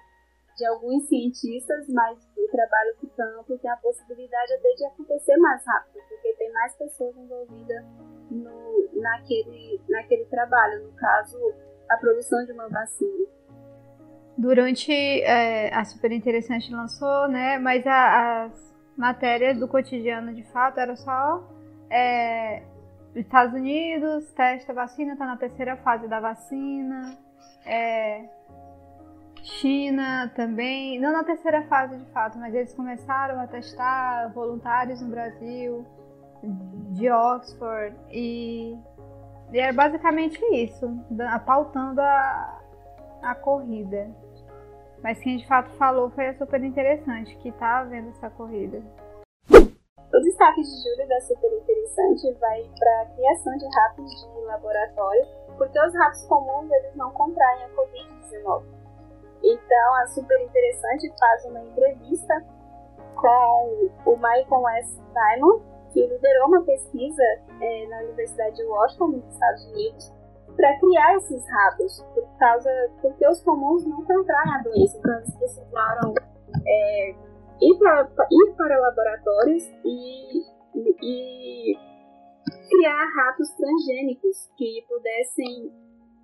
de 0.57 0.67
alguns 0.67 1.09
cientistas, 1.09 1.89
mas 1.89 2.17
o 2.39 2.49
trabalho 2.53 2.95
fica 3.01 3.25
amplo 3.41 3.59
tem 3.59 3.71
a 3.73 3.77
possibilidade 3.77 4.53
até 4.53 4.73
de 4.75 4.85
acontecer 4.85 5.37
mais 5.39 5.67
rápido, 5.67 6.01
porque 6.09 6.33
tem 6.35 6.53
mais 6.53 6.77
pessoas 6.77 7.17
envolvidas 7.17 7.85
no, 8.31 8.89
naquele, 9.01 9.81
naquele 9.89 10.27
trabalho, 10.27 10.85
no 10.85 10.93
caso, 10.93 11.37
a 11.89 11.97
produção 11.97 12.45
de 12.45 12.53
uma 12.53 12.69
vacina. 12.69 13.40
Durante 14.41 14.91
é, 14.91 15.69
a 15.75 15.85
Super 15.85 16.13
Interessante 16.13 16.73
lançou, 16.73 17.29
né? 17.29 17.59
Mas 17.59 17.87
a, 17.87 18.45
as 18.45 18.75
matérias 18.97 19.59
do 19.59 19.69
cotidiano, 19.69 20.33
de 20.33 20.43
fato, 20.45 20.81
era 20.81 20.97
só 20.97 21.47
é, 21.91 22.63
Estados 23.15 23.53
Unidos 23.53 24.33
testa 24.33 24.73
a 24.73 24.75
vacina, 24.75 25.13
está 25.13 25.27
na 25.27 25.37
terceira 25.37 25.77
fase 25.77 26.09
da 26.09 26.21
vacina. 26.21 27.19
É, 27.67 28.25
China 29.43 30.33
também, 30.35 30.99
não 30.99 31.13
na 31.13 31.23
terceira 31.23 31.63
fase 31.65 31.99
de 31.99 32.11
fato, 32.11 32.39
mas 32.39 32.55
eles 32.55 32.73
começaram 32.73 33.39
a 33.41 33.47
testar 33.47 34.33
voluntários 34.33 35.03
no 35.03 35.09
Brasil 35.09 35.85
de 36.93 37.11
Oxford 37.11 37.95
e, 38.11 38.75
e 39.53 39.59
era 39.59 39.75
basicamente 39.75 40.43
isso, 40.55 40.91
pautando 41.45 42.01
a, 42.01 42.59
a 43.23 43.35
corrida. 43.35 44.11
Mas 45.03 45.19
quem 45.21 45.39
de 45.39 45.47
fato 45.47 45.71
falou 45.77 46.11
foi 46.11 46.29
a 46.29 46.35
super 46.35 46.63
interessante, 46.63 47.37
que 47.39 47.51
tá 47.53 47.83
vendo 47.85 48.11
essa 48.11 48.29
corrida. 48.31 48.83
O 49.51 50.21
destaque 50.23 50.61
de 50.61 50.83
julho 50.83 51.09
da 51.09 51.21
super 51.21 51.53
interessante 51.53 52.33
vai 52.41 52.69
para 52.79 53.03
a 53.03 53.07
criação 53.15 53.57
de 53.57 53.67
ratos 53.77 54.11
de 54.11 54.45
laboratório, 54.45 55.27
porque 55.57 55.81
os 55.81 55.95
ratos 55.95 56.25
comuns 56.27 56.71
eles 56.71 56.95
não 56.97 57.11
contraem 57.13 57.65
a 57.65 57.69
Covid-19. 57.71 58.65
Então 59.43 59.95
a 59.95 60.07
super 60.09 60.41
interessante 60.41 61.13
faz 61.19 61.45
uma 61.47 61.61
entrevista 61.61 62.45
com 63.15 63.91
o 64.05 64.17
Michael 64.17 64.69
S. 64.79 65.01
Simon, 65.13 65.61
que 65.93 66.07
liderou 66.07 66.49
uma 66.49 66.63
pesquisa 66.63 67.23
é, 67.61 67.87
na 67.89 67.99
Universidade 68.01 68.57
de 68.57 68.65
Washington, 68.65 69.09
nos 69.09 69.25
Estados 69.33 69.65
Unidos, 69.67 70.13
para 70.57 70.79
criar 70.79 71.17
esses 71.17 71.49
ratos, 71.49 72.03
por 72.15 72.39
causa, 72.39 72.71
porque 73.01 73.27
os 73.27 73.43
comuns 73.43 73.85
não 73.87 74.05
contraem 74.05 74.55
a 74.55 74.63
doença, 74.63 74.99
então 74.99 75.17
eles 75.17 75.37
precisaram 75.37 76.15
é, 76.67 77.11
ir 77.61 77.79
para, 77.79 78.09
ir 78.31 78.55
para 78.57 78.79
laboratórios 78.79 79.65
e, 79.85 80.41
e 81.03 81.77
criar 82.69 83.05
ratos 83.17 83.51
transgênicos 83.53 84.51
que 84.57 84.85
pudessem, 84.89 85.73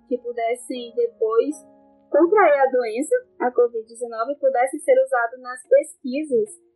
que 0.07 0.17
pudessem 0.17 0.93
depois 0.95 1.55
contrair 2.09 2.59
a 2.59 2.71
doença, 2.71 3.15
a 3.39 3.51
Covid-19, 3.51 4.31
e 4.31 4.39
pudessem 4.39 4.79
ser 4.79 4.95
usados 5.03 5.41
nas 5.41 5.61
pesquisas 5.67 6.66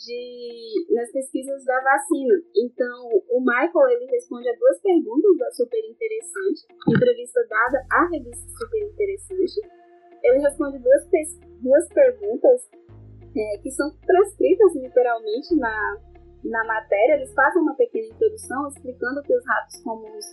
de, 0.00 0.94
nas 0.94 1.12
pesquisas 1.12 1.64
da 1.64 1.80
vacina. 1.82 2.34
Então, 2.56 3.08
o 3.28 3.40
Michael 3.40 3.88
ele 3.90 4.06
responde 4.06 4.48
a 4.48 4.56
duas 4.56 4.80
perguntas 4.80 5.38
da 5.38 5.50
Super 5.52 5.84
Interessante, 5.84 6.66
entrevista 6.88 7.40
dada 7.48 7.86
à 7.92 8.08
revista 8.08 8.48
Super 8.58 8.82
Interessante. 8.82 9.60
Ele 10.22 10.38
responde 10.40 10.78
duas, 10.78 11.04
duas 11.60 11.88
perguntas 11.88 12.70
é, 13.36 13.58
que 13.62 13.70
são 13.70 13.90
transcritas 14.06 14.74
literalmente 14.74 15.54
na, 15.56 15.98
na 16.44 16.64
matéria. 16.64 17.14
Eles 17.14 17.32
fazem 17.34 17.62
uma 17.62 17.74
pequena 17.74 18.06
introdução 18.06 18.68
explicando 18.68 19.22
que 19.22 19.34
os 19.34 19.46
ratos 19.46 19.82
comuns 19.82 20.24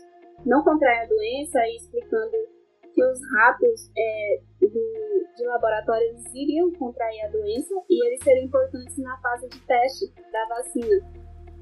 não 0.45 0.63
contraem 0.63 1.01
a 1.01 1.05
doença 1.05 1.59
e 1.67 1.75
explicando 1.75 2.56
que 2.97 3.03
os 3.03 3.19
ratos 3.31 3.91
é, 3.95 4.41
do, 4.59 5.27
de 5.37 5.45
laboratório 5.45 6.07
eles 6.07 6.33
iriam 6.33 6.71
contrair 6.73 7.25
a 7.25 7.29
doença 7.29 7.75
e 7.87 8.07
eles 8.07 8.23
seriam 8.23 8.45
importantes 8.45 8.97
na 8.97 9.15
fase 9.21 9.47
de 9.49 9.59
teste 9.67 10.11
da 10.31 10.47
vacina. 10.49 11.05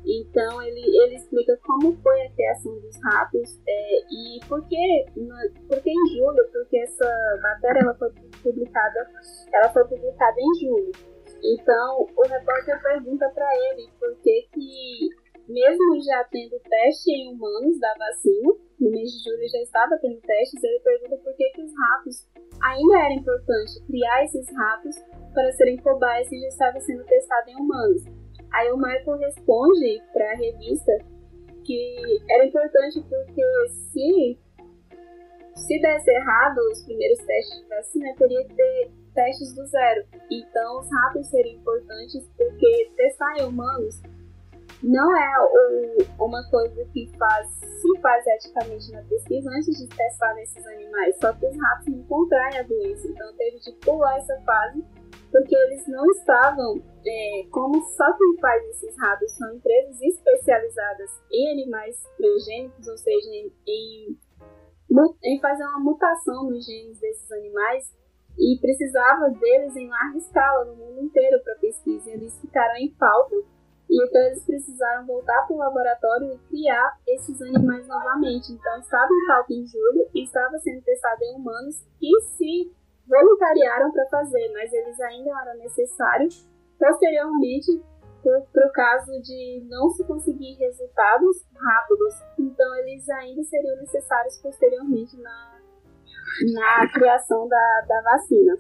Então 0.06 0.62
ele, 0.64 0.80
ele 0.80 1.16
explica 1.16 1.60
como 1.66 1.94
foi 2.02 2.22
a 2.22 2.32
criação 2.32 2.80
dos 2.80 2.96
ratos 3.04 3.60
é, 3.68 4.00
e 4.10 4.40
por 4.48 4.66
que, 4.70 5.06
por 5.68 5.82
que 5.82 5.90
em 5.90 6.08
julho, 6.16 6.50
porque 6.54 6.78
essa 6.78 7.40
matéria 7.42 7.82
ela 7.82 7.96
foi 7.96 8.14
publicada, 8.42 9.12
ela 9.54 9.74
foi 9.74 9.84
publicada 9.90 10.40
em 10.40 10.60
julho. 10.62 10.92
Então 11.44 12.08
o 12.16 12.28
repórter 12.30 12.82
pergunta 12.82 13.30
para 13.36 13.50
ele 13.58 13.90
por 14.00 14.16
que, 14.22 14.48
que 14.54 15.25
mesmo 15.48 16.04
já 16.04 16.24
tendo 16.26 16.60
teste 16.60 17.12
em 17.12 17.34
humanos 17.34 17.80
da 17.80 17.94
vacina, 17.98 18.54
no 18.80 18.92
mês 18.92 19.12
de 19.12 19.24
julho 19.24 19.48
já 19.50 19.62
estava 19.62 19.98
tendo 20.02 20.20
testes, 20.22 20.64
ele 20.64 20.80
pergunta 20.80 21.18
por 21.24 21.36
que, 21.36 21.50
que 21.52 21.62
os 21.62 21.72
ratos 21.72 22.28
ainda 22.62 23.00
era 23.00 23.14
importante 23.14 23.86
criar 23.86 24.24
esses 24.24 24.46
ratos 24.56 24.96
para 25.34 25.52
serem 25.54 25.78
cobaias 25.78 26.32
e 26.32 26.40
já 26.40 26.48
estava 26.48 26.80
sendo 26.82 27.04
testado 27.06 27.50
em 27.50 27.56
humanos. 27.56 28.04
Aí 28.54 28.72
o 28.72 28.78
Michael 28.78 29.18
responde 29.20 30.02
para 30.14 30.32
a 30.32 30.36
revista 30.36 30.92
que 31.64 32.22
era 32.30 32.46
importante 32.46 33.02
porque 33.02 33.42
se 33.92 34.40
se 35.56 35.80
desse 35.80 36.12
errado 36.12 36.60
os 36.72 36.84
primeiros 36.84 37.18
testes 37.20 37.62
de 37.62 37.68
vacina, 37.70 38.14
teria 38.18 38.46
que 38.46 38.56
ter 38.56 38.92
testes 39.14 39.56
do 39.56 39.66
zero. 39.68 40.06
Então 40.30 40.80
os 40.80 40.88
ratos 40.92 41.28
seriam 41.28 41.56
importantes 41.56 42.30
porque 42.38 42.92
testar 42.96 43.38
em 43.40 43.46
humanos 43.46 44.02
não 44.86 45.18
é 45.18 45.34
uma 46.20 46.48
coisa 46.50 46.86
que 46.94 47.12
faz, 47.18 47.50
se 47.50 48.02
faz 48.02 48.24
eticamente 48.28 48.92
na 48.92 49.02
pesquisa 49.04 49.50
antes 49.50 49.78
de 49.78 49.88
testar 49.88 50.34
nesses 50.36 50.66
animais, 50.66 51.18
só 51.20 51.34
que 51.34 51.48
os 51.48 51.58
ratos 51.60 51.88
não 51.88 52.04
contraem 52.04 52.60
a 52.60 52.64
doença, 52.64 53.08
então 53.08 53.36
teve 53.36 53.58
de 53.60 53.72
pular 53.84 54.16
essa 54.18 54.40
fase, 54.42 54.86
porque 55.32 55.56
eles 55.56 55.88
não 55.88 56.06
estavam, 56.12 56.84
é, 57.04 57.48
como 57.50 57.82
só 57.82 58.14
quem 58.16 58.40
faz 58.40 58.64
esses 58.70 58.96
ratos 59.00 59.32
são 59.32 59.56
empresas 59.56 60.00
especializadas 60.02 61.10
em 61.32 61.52
animais 61.52 62.04
transgênicos, 62.16 62.88
ou 62.88 62.98
seja, 62.98 63.30
em, 63.32 63.52
em, 63.68 64.18
em 65.24 65.42
fazer 65.42 65.64
uma 65.64 65.80
mutação 65.80 66.50
nos 66.50 66.64
genes 66.64 67.00
desses 67.00 67.32
animais, 67.32 67.92
e 68.38 68.60
precisava 68.60 69.30
deles 69.30 69.76
em 69.76 69.90
larga 69.90 70.18
escala 70.18 70.66
no 70.66 70.76
mundo 70.76 71.02
inteiro 71.02 71.42
para 71.44 71.56
pesquisa, 71.56 72.10
e 72.12 72.14
eles 72.14 72.40
ficaram 72.40 72.76
em 72.76 72.94
falta 73.00 73.36
então 73.90 74.22
eles 74.24 74.44
precisaram 74.44 75.06
voltar 75.06 75.46
para 75.46 75.56
o 75.56 75.60
laboratório 75.60 76.34
e 76.34 76.38
criar 76.50 76.98
esses 77.08 77.42
animais 77.42 77.88
novamente. 77.88 78.52
Então 78.52 78.80
estava 78.80 79.08
em 79.12 79.28
falta 79.28 79.54
em 79.54 79.66
julho 79.66 80.10
e 80.14 80.24
estava 80.24 80.58
sendo 80.60 80.82
testado 80.82 81.24
em 81.24 81.36
humanos 81.36 81.86
que 82.00 82.22
se 82.38 82.72
voluntariaram 83.08 83.92
para 83.92 84.06
fazer, 84.08 84.52
mas 84.54 84.74
eles 84.74 85.00
ainda 85.00 85.30
eram 85.30 85.58
necessários 85.60 86.48
posteriormente 86.80 87.82
para 88.52 88.68
o 88.68 88.72
caso 88.72 89.22
de 89.22 89.64
não 89.70 89.90
se 89.92 90.04
conseguir 90.04 90.56
resultados 90.56 91.46
rápidos, 91.56 92.16
então 92.40 92.76
eles 92.78 93.08
ainda 93.10 93.44
seriam 93.44 93.76
necessários 93.78 94.40
posteriormente 94.42 95.16
na, 95.22 95.60
na 96.54 96.92
criação 96.92 97.48
da, 97.48 97.82
da 97.88 98.02
vacina. 98.02 98.58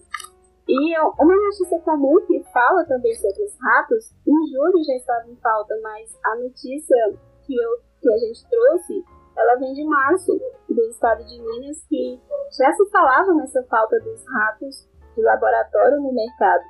E 0.67 0.99
uma 0.99 1.35
notícia 1.35 1.79
comum 1.81 2.19
que 2.25 2.43
fala 2.51 2.83
também 2.85 3.13
sobre 3.15 3.43
os 3.43 3.55
ratos, 3.61 4.11
em 4.27 4.47
julho 4.47 4.83
já 4.83 4.95
estava 4.95 5.29
em 5.29 5.35
falta, 5.35 5.77
mas 5.81 6.17
a 6.25 6.35
notícia 6.37 7.13
que, 7.45 7.55
eu, 7.55 7.77
que 8.01 8.11
a 8.11 8.17
gente 8.17 8.49
trouxe, 8.49 9.03
ela 9.37 9.55
vem 9.59 9.73
de 9.73 9.85
março, 9.85 10.39
do 10.67 10.81
estado 10.89 11.23
de 11.23 11.39
Minas, 11.39 11.85
que 11.87 12.19
já 12.57 12.71
se 12.71 12.89
falava 12.89 13.33
nessa 13.35 13.61
falta 13.63 13.99
dos 13.99 14.25
ratos 14.27 14.89
de 15.15 15.21
laboratório 15.21 16.01
no 16.01 16.11
mercado. 16.11 16.63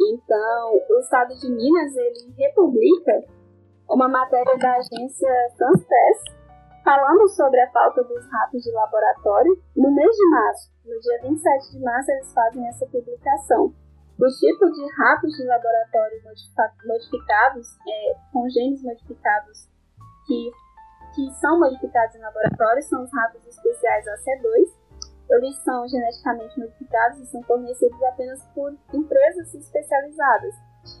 Então, 0.00 0.80
o 0.90 1.00
estado 1.00 1.34
de 1.38 1.50
Minas, 1.50 1.94
ele 1.94 2.34
republica 2.38 3.24
uma 3.90 4.08
matéria 4.08 4.56
da 4.56 4.76
agência 4.76 5.28
falando 5.58 6.41
sobre 7.32 7.60
a 7.60 7.70
falta 7.70 8.02
dos 8.04 8.24
ratos 8.30 8.62
de 8.62 8.70
laboratório 8.72 9.60
no 9.76 9.90
mês 9.90 10.10
de 10.10 10.30
março. 10.30 10.70
No 10.84 10.98
dia 11.00 11.20
27 11.22 11.72
de 11.72 11.80
março, 11.80 12.10
eles 12.10 12.32
fazem 12.32 12.66
essa 12.68 12.86
publicação. 12.86 13.74
Os 14.20 14.38
tipos 14.38 14.72
de 14.72 14.86
ratos 14.96 15.32
de 15.36 15.44
laboratório 15.44 16.22
modificados, 16.84 17.66
é, 17.88 18.16
com 18.32 18.48
genes 18.48 18.82
modificados 18.82 19.68
que, 20.26 20.52
que 21.14 21.30
são 21.40 21.58
modificados 21.58 22.14
em 22.14 22.20
laboratório, 22.20 22.82
são 22.82 23.02
os 23.02 23.12
ratos 23.12 23.46
especiais 23.46 24.04
AC2. 24.04 24.82
Eles 25.30 25.56
são 25.64 25.88
geneticamente 25.88 26.60
modificados 26.60 27.18
e 27.20 27.26
são 27.26 27.42
fornecidos 27.44 28.02
apenas 28.04 28.44
por 28.54 28.72
empresas 28.92 29.54
especializadas. 29.54 30.54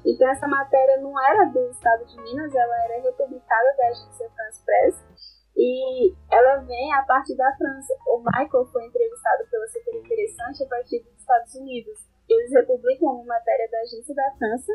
Então, 0.04 0.28
essa 0.28 0.48
matéria 0.48 1.00
não 1.00 1.12
era 1.20 1.44
do 1.44 1.70
estado 1.70 2.04
de 2.06 2.16
Minas, 2.22 2.54
ela 2.54 2.84
era 2.84 3.02
republicada 3.02 3.76
da 3.76 3.88
agência 3.88 4.30
France 4.30 4.64
Press 4.64 5.31
e 5.56 6.14
ela 6.30 6.56
vem 6.60 6.94
a 6.94 7.02
partir 7.02 7.36
da 7.36 7.54
França. 7.56 7.94
O 8.06 8.18
Michael 8.18 8.64
foi 8.72 8.86
entrevistado 8.86 9.44
pela 9.50 9.66
Super 9.68 9.94
Interessante 9.96 10.64
a 10.64 10.66
partir 10.66 11.00
dos 11.00 11.18
Estados 11.18 11.54
Unidos. 11.54 11.98
Eles 12.28 12.52
republicam 12.52 13.08
uma 13.08 13.24
matéria 13.24 13.68
da 13.70 13.80
agência 13.80 14.14
da 14.14 14.30
França, 14.38 14.72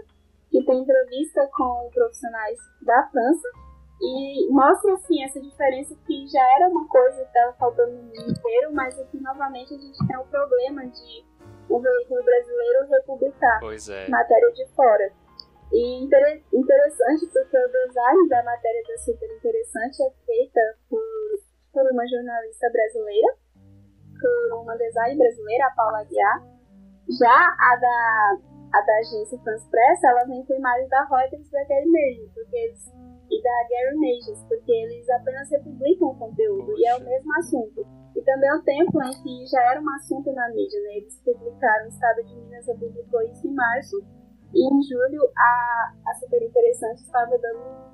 que 0.52 0.64
tem 0.64 0.82
entrevista 0.82 1.50
com 1.56 1.90
profissionais 1.94 2.58
da 2.82 3.10
França, 3.12 3.48
e 4.00 4.48
mostra 4.52 4.94
assim 4.94 5.24
essa 5.24 5.42
diferença 5.42 5.96
que 6.06 6.28
já 6.28 6.56
era 6.58 6.70
uma 6.70 6.88
coisa 6.88 7.18
que 7.18 7.28
estava 7.28 7.54
faltando 7.54 7.94
no 7.94 8.04
mundo 8.04 8.32
inteiro, 8.32 8.72
mas 8.74 9.00
aqui 9.00 9.20
novamente 9.20 9.74
a 9.74 9.78
gente 9.78 10.08
tem 10.08 10.18
o 10.18 10.26
problema 10.26 10.86
de 10.86 11.26
o 11.68 11.80
veículo 11.80 12.24
brasileiro 12.24 12.88
republicar 12.90 13.60
é. 13.90 14.10
matéria 14.10 14.52
de 14.54 14.68
fora. 14.76 15.12
E 15.72 16.04
interessante 16.04 17.28
porque 17.28 17.58
o 17.58 17.88
design 17.88 18.30
da 18.30 18.44
matéria 18.44 18.84
da 18.88 18.98
Super 19.00 19.36
Interessante 19.36 20.02
é 20.02 20.12
feita 20.26 20.62
por, 20.90 21.02
por 21.74 21.92
uma 21.92 22.08
jornalista 22.08 22.70
brasileira, 22.72 23.36
por 24.20 24.62
uma 24.62 24.78
design 24.78 25.18
brasileira, 25.18 25.68
a 25.68 25.72
Paula 25.72 26.00
Aguiar. 26.00 26.44
Já 27.20 27.56
a 27.60 27.76
da, 27.76 28.38
a 28.74 28.82
da 28.82 28.98
agência 29.00 29.40
France 29.40 29.70
Press, 29.70 30.04
ela 30.04 30.26
vem 30.26 30.46
com 30.46 30.54
imagens 30.54 30.90
da 30.90 31.04
Reuters 31.06 31.48
e 31.48 31.52
da 31.52 31.64
Gary 31.66 31.90
Majors, 31.90 32.32
porque 32.34 32.58
eles, 32.58 32.94
e 33.30 33.42
da 33.42 33.68
Gary 33.70 33.96
Majors, 33.98 34.44
porque 34.48 34.72
eles 34.72 35.10
apenas 35.10 35.50
republicam 35.50 36.10
o 36.10 36.18
conteúdo 36.18 36.74
e 36.78 36.88
é 36.88 36.96
o 36.96 37.04
mesmo 37.04 37.34
assunto. 37.38 37.86
E 38.16 38.22
também 38.24 38.52
o 38.52 38.64
tempo 38.64 39.04
em 39.04 39.24
que 39.24 39.46
já 39.46 39.62
era 39.72 39.82
um 39.82 39.90
assunto 39.96 40.32
na 40.34 40.50
mídia, 40.50 40.82
né? 40.82 40.98
Eles 40.98 41.22
publicaram, 41.24 41.86
o 41.86 41.90
Estado 41.90 42.24
de 42.24 42.36
Minas 42.36 42.66
publicou 42.66 43.22
isso 43.22 43.48
em 43.48 43.54
março, 43.54 44.04
e 44.54 44.60
em 44.64 44.82
julho, 44.84 45.30
a, 45.38 45.94
a 46.08 46.14
Super 46.16 46.42
Interessante 46.44 47.02
estava 47.02 47.38
dando 47.38 47.88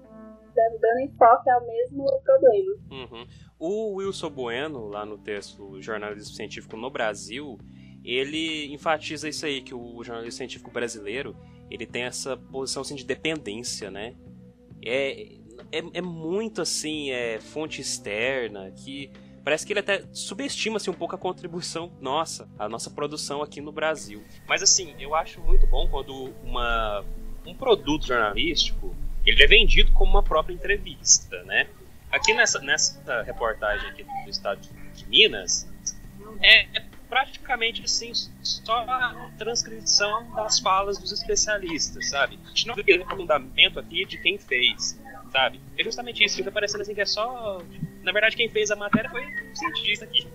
dando, 0.55 0.99
enfoque 0.99 1.49
ao 1.49 1.65
mesmo 1.65 2.05
problema. 2.23 2.75
Uhum. 2.91 3.27
O 3.59 3.95
Wilson 3.95 4.29
Bueno, 4.29 4.87
lá 4.87 5.05
no 5.05 5.17
texto 5.17 5.81
Jornalismo 5.81 6.35
Científico 6.35 6.77
no 6.77 6.91
Brasil, 6.91 7.57
ele 8.03 8.71
enfatiza 8.73 9.27
isso 9.27 9.45
aí, 9.45 9.61
que 9.61 9.73
o 9.73 10.03
jornalismo 10.03 10.37
científico 10.37 10.71
brasileiro 10.71 11.35
ele 11.69 11.85
tem 11.85 12.03
essa 12.03 12.37
posição 12.37 12.81
assim, 12.81 12.95
de 12.95 13.05
dependência, 13.05 13.89
né? 13.89 14.15
É, 14.85 15.37
é, 15.71 15.83
é 15.93 16.01
muito 16.01 16.61
assim, 16.61 17.11
é 17.11 17.39
fonte 17.39 17.81
externa, 17.81 18.71
que 18.71 19.11
Parece 19.43 19.65
que 19.65 19.73
ele 19.73 19.81
até 19.81 20.03
subestima 20.13 20.77
assim, 20.77 20.89
um 20.89 20.93
pouco 20.93 21.15
a 21.15 21.17
contribuição 21.17 21.91
nossa, 21.99 22.47
a 22.57 22.69
nossa 22.69 22.89
produção 22.89 23.41
aqui 23.41 23.59
no 23.59 23.71
Brasil. 23.71 24.23
Mas 24.47 24.63
assim, 24.63 24.95
eu 24.99 25.13
acho 25.13 25.41
muito 25.41 25.67
bom 25.67 25.87
quando 25.87 26.33
uma, 26.43 27.03
um 27.45 27.53
produto 27.53 28.07
jornalístico 28.07 28.95
ele 29.25 29.43
é 29.43 29.47
vendido 29.47 29.91
como 29.91 30.11
uma 30.11 30.23
própria 30.23 30.53
entrevista, 30.53 31.43
né? 31.43 31.67
Aqui 32.11 32.33
nessa, 32.33 32.59
nessa 32.59 33.23
reportagem 33.23 33.89
aqui 33.89 34.03
do 34.03 34.29
estado 34.29 34.61
de 34.93 35.05
Minas, 35.07 35.67
é, 36.41 36.77
é 36.77 36.83
praticamente 37.09 37.83
assim, 37.83 38.11
só 38.41 38.79
a 38.79 39.29
transcrição 39.37 40.31
das 40.33 40.59
falas 40.59 40.97
dos 40.97 41.11
especialistas, 41.11 42.09
sabe? 42.09 42.39
A 42.43 42.49
gente 42.49 42.67
não 42.67 42.75
vê 42.75 42.97
o 42.97 43.09
fundamento 43.09 43.79
aqui 43.79 44.05
de 44.05 44.17
quem 44.17 44.37
fez, 44.37 44.99
sabe? 45.31 45.59
É 45.77 45.83
justamente 45.83 46.23
isso, 46.23 46.35
fica 46.35 46.51
parecendo 46.51 46.81
assim 46.81 46.93
que 46.93 47.01
é 47.01 47.05
só. 47.05 47.61
Na 48.03 48.11
verdade, 48.11 48.35
quem 48.35 48.49
fez 48.49 48.69
a 48.69 48.75
matéria 48.75 49.09
foi 49.09 49.25
um 49.25 49.55
cientista 49.55 50.05
aqui. 50.05 50.27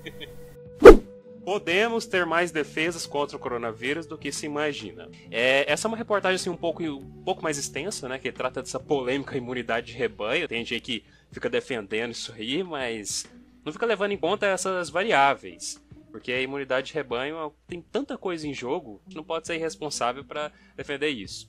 Podemos 1.44 2.04
ter 2.07 2.26
mais 2.26 2.50
defesas 2.50 3.07
contra 3.07 3.37
o 3.37 3.40
coronavírus 3.40 4.07
do 4.07 4.18
que 4.18 4.31
se 4.33 4.44
imagina. 4.44 5.09
É, 5.31 5.70
essa 5.70 5.87
é 5.87 5.88
uma 5.88 5.96
reportagem 5.96 6.37
assim, 6.37 6.50
um, 6.50 6.57
pouco, 6.57 6.83
um 6.83 7.22
pouco 7.24 7.42
mais 7.42 7.57
extensa, 7.57 8.09
né? 8.09 8.18
Que 8.18 8.31
trata 8.33 8.62
dessa 8.62 8.78
polêmica 8.81 9.37
imunidade 9.37 9.87
de 9.87 9.92
rebanho. 9.94 10.48
Tem 10.48 10.64
gente 10.64 10.81
que 10.83 11.04
fica 11.31 11.48
defendendo 11.48 12.12
isso 12.12 12.33
aí, 12.33 12.62
mas 12.62 13.26
não 13.64 13.72
fica 13.72 13.87
levando 13.87 14.12
em 14.12 14.18
conta 14.18 14.46
essas 14.46 14.90
variáveis. 14.90 15.83
Porque 16.11 16.33
a 16.33 16.40
imunidade 16.40 16.88
de 16.88 16.94
rebanho 16.94 17.52
tem 17.66 17.81
tanta 17.81 18.18
coisa 18.18 18.46
em 18.46 18.52
jogo 18.52 19.00
que 19.09 19.16
não 19.16 19.24
pode 19.24 19.46
ser 19.46 19.54
irresponsável 19.54 20.24
para 20.24 20.50
defender 20.76 21.09
isso. 21.09 21.48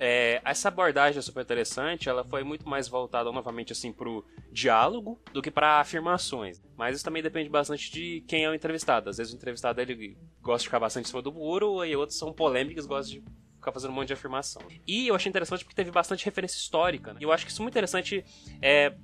É, 0.00 0.40
essa 0.44 0.68
abordagem 0.68 1.18
é 1.18 1.22
super 1.22 1.42
interessante, 1.42 2.08
ela 2.08 2.24
foi 2.24 2.44
muito 2.44 2.68
mais 2.68 2.88
voltada 2.88 3.32
novamente 3.32 3.72
assim 3.72 3.92
pro 3.92 4.24
diálogo 4.52 5.20
do 5.32 5.42
que 5.42 5.50
para 5.50 5.80
afirmações. 5.80 6.62
Mas 6.76 6.96
isso 6.96 7.04
também 7.04 7.22
depende 7.22 7.48
bastante 7.48 7.90
de 7.90 8.22
quem 8.26 8.44
é 8.44 8.50
o 8.50 8.54
entrevistado. 8.54 9.10
Às 9.10 9.18
vezes 9.18 9.32
o 9.32 9.36
entrevistado 9.36 9.80
ele 9.80 10.16
gosta 10.40 10.60
de 10.60 10.68
ficar 10.68 10.80
bastante 10.80 11.06
em 11.06 11.08
cima 11.08 11.22
do 11.22 11.32
muro 11.32 11.84
e 11.84 11.96
outros 11.96 12.18
são 12.18 12.32
polêmicos, 12.32 12.86
gostam 12.86 13.20
de 13.20 13.24
ficar 13.56 13.72
fazendo 13.72 13.90
um 13.90 13.94
monte 13.94 14.08
de 14.08 14.12
afirmação. 14.12 14.62
E 14.86 15.08
eu 15.08 15.14
achei 15.14 15.28
interessante 15.28 15.64
porque 15.64 15.74
teve 15.74 15.90
bastante 15.90 16.24
referência 16.24 16.56
histórica. 16.56 17.12
Né? 17.12 17.20
E 17.20 17.24
eu 17.24 17.32
acho 17.32 17.44
que 17.44 17.50
isso 17.50 17.60
é 17.60 17.64
muito 17.64 17.74
interessante 17.74 18.24
é, 18.62 18.94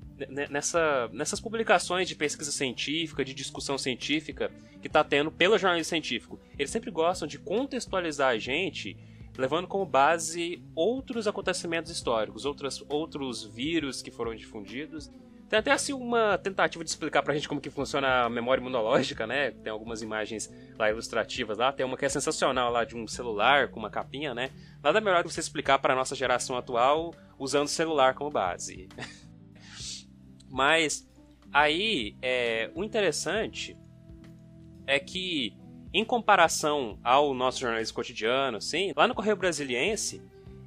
nessa, 0.49 1.09
nessas 1.13 1.41
publicações 1.41 2.09
de 2.09 2.15
pesquisa 2.15 2.53
científica, 2.53 3.25
de 3.25 3.35
discussão 3.35 3.77
científica 3.77 4.51
que 4.81 4.87
está 4.87 5.03
tendo 5.03 5.31
pelo 5.31 5.59
jornalismo 5.59 5.89
científico. 5.89 6.39
Eles 6.59 6.71
sempre 6.71 6.91
gostam 6.91 7.27
de 7.27 7.39
contextualizar 7.39 8.31
a 8.31 8.39
gente 8.39 8.97
levando 9.37 9.67
como 9.67 9.85
base 9.85 10.63
outros 10.75 11.27
acontecimentos 11.27 11.91
históricos, 11.91 12.45
outros, 12.45 12.85
outros 12.89 13.45
vírus 13.45 14.01
que 14.03 14.11
foram 14.11 14.35
difundidos. 14.35 15.11
Tem 15.49 15.59
até 15.59 15.73
assim 15.73 15.93
uma 15.93 16.39
tentativa 16.39 16.83
de 16.83 16.91
explicar 16.91 17.23
pra 17.23 17.35
gente 17.35 17.49
como 17.49 17.61
que 17.61 17.71
funciona 17.71 18.25
a 18.25 18.31
memória 18.31 18.61
imunológica, 18.61 19.27
né? 19.27 19.51
Tem 19.51 19.71
algumas 19.71 20.03
imagens 20.03 20.51
lá 20.79 20.91
ilustrativas 20.91 21.59
lá, 21.59 21.73
tem 21.73 21.85
uma 21.85 21.97
que 21.97 22.05
é 22.05 22.09
sensacional 22.09 22.73
lá 22.73 22.85
de 22.85 22.97
um 22.97 23.07
celular 23.07 23.69
com 23.69 23.79
uma 23.79 23.91
capinha, 23.91 24.35
né? 24.35 24.51
Nada 24.83 25.01
melhor 25.01 25.23
que 25.23 25.33
você 25.33 25.41
explicar 25.41 25.79
para 25.79 25.95
nossa 25.95 26.15
geração 26.15 26.57
atual 26.57 27.15
usando 27.39 27.67
o 27.67 27.71
celular 27.71 28.15
como 28.15 28.31
base. 28.31 28.89
Mas 30.49 31.07
aí, 31.53 32.17
é, 32.23 32.71
o 32.75 32.83
interessante 32.83 33.77
é 34.87 34.99
que 34.99 35.57
em 35.95 36.05
comparação 36.05 36.99
ao 37.05 37.33
nosso 37.33 37.61
jornalismo 37.61 37.95
cotidiano, 37.95 38.59
assim, 38.59 38.93
lá 38.97 39.07
no 39.07 39.15
Correio 39.15 39.37
Brasiliense, 39.37 40.21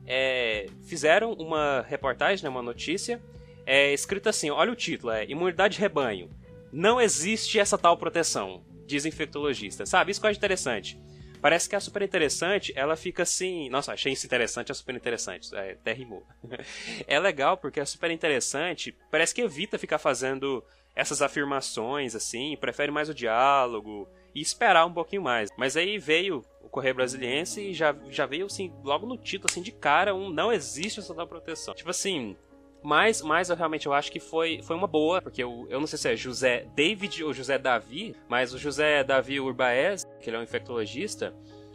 é, 0.05 0.67
fizeram 0.85 1.33
uma 1.33 1.81
reportagem, 1.81 2.45
né, 2.45 2.49
uma 2.49 2.61
notícia, 2.61 3.21
é, 3.65 3.93
escrita 3.93 4.29
assim: 4.29 4.49
olha 4.49 4.71
o 4.71 4.75
título, 4.75 5.11
é 5.11 5.25
Imunidade 5.25 5.75
de 5.75 5.81
Rebanho. 5.81 6.29
Não 6.71 7.01
existe 7.01 7.59
essa 7.59 7.77
tal 7.77 7.97
proteção, 7.97 8.63
diz 8.85 9.05
infectologista. 9.05 9.85
Sabe, 9.85 10.11
isso 10.11 10.21
que 10.21 10.25
eu 10.25 10.29
acho 10.29 10.39
interessante. 10.39 10.97
Parece 11.41 11.69
que 11.69 11.75
a 11.75 11.79
super 11.79 12.01
interessante, 12.01 12.73
ela 12.75 12.95
fica 12.95 13.23
assim. 13.23 13.69
Nossa, 13.69 13.93
achei 13.93 14.13
isso 14.13 14.25
interessante, 14.25 14.71
é 14.71 14.73
super 14.75 14.95
interessante. 14.95 15.53
É, 15.55 15.71
até 15.73 15.91
rimou. 15.91 16.25
é 17.05 17.19
legal 17.19 17.57
porque 17.57 17.81
é 17.81 17.85
super 17.85 18.09
interessante. 18.11 18.95
Parece 19.11 19.35
que 19.35 19.41
evita 19.41 19.77
ficar 19.77 19.97
fazendo 19.99 20.63
essas 20.95 21.21
afirmações, 21.21 22.15
assim, 22.15 22.57
prefere 22.57 22.91
mais 22.91 23.07
o 23.07 23.13
diálogo, 23.13 24.09
e 24.37 24.41
esperar 24.41 24.85
um 24.85 24.93
pouquinho 24.93 25.23
mais. 25.23 25.49
Mas 25.57 25.75
aí 25.75 25.97
veio 25.97 26.45
o 26.61 26.69
Correio 26.69 26.93
Brasiliense 26.93 27.59
e 27.59 27.73
já, 27.73 27.95
já 28.09 28.27
veio 28.27 28.45
assim, 28.45 28.71
logo 28.83 29.07
no 29.07 29.17
título, 29.17 29.49
assim, 29.49 29.63
de 29.63 29.71
cara, 29.71 30.13
um 30.13 30.29
não 30.29 30.51
existe 30.51 30.99
essa 30.99 31.15
tal 31.15 31.25
proteção. 31.25 31.73
Tipo 31.73 31.89
assim, 31.89 32.35
mas, 32.83 33.23
mas 33.23 33.49
eu 33.49 33.55
realmente 33.55 33.87
eu 33.87 33.93
acho 33.93 34.11
que 34.11 34.19
foi, 34.19 34.61
foi 34.61 34.75
uma 34.75 34.85
boa, 34.85 35.23
porque 35.23 35.41
eu, 35.41 35.65
eu 35.71 35.79
não 35.79 35.87
sei 35.87 35.97
se 35.97 36.13
é 36.13 36.15
José 36.15 36.67
David 36.75 37.23
ou 37.23 37.33
José 37.33 37.57
Davi, 37.57 38.15
mas 38.29 38.53
o 38.53 38.59
José 38.59 39.03
Davi 39.03 39.39
Urbaez, 39.39 40.05
que 40.21 40.29
ele 40.29 40.37
é 40.37 40.39
um 40.39 40.43
infectologista, 40.43 41.33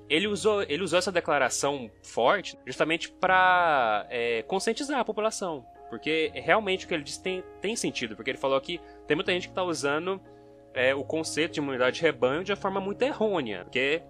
ele 0.08 0.28
usou, 0.28 0.62
ele 0.62 0.84
usou 0.84 1.00
essa 1.00 1.10
declaração 1.10 1.90
forte 2.00 2.56
justamente 2.64 3.10
para 3.10 4.06
é, 4.08 4.42
conscientizar 4.42 5.00
a 5.00 5.04
população. 5.04 5.66
Porque 5.90 6.30
realmente 6.32 6.84
o 6.84 6.88
que 6.88 6.94
ele 6.94 7.02
disse 7.02 7.22
tem, 7.22 7.42
tem 7.60 7.74
sentido, 7.74 8.14
porque 8.14 8.30
ele 8.30 8.38
falou 8.38 8.58
que 8.60 8.80
tem 9.06 9.16
muita 9.16 9.32
gente 9.32 9.48
que 9.48 9.52
está 9.52 9.64
usando 9.64 10.20
é, 10.74 10.94
o 10.94 11.04
conceito 11.04 11.54
de 11.54 11.60
imunidade 11.60 11.96
de 11.96 12.02
rebanho 12.02 12.44
de 12.44 12.52
uma 12.52 12.56
forma 12.56 12.80
muito 12.80 13.02
errônea. 13.02 13.64
Porque, 13.64 14.02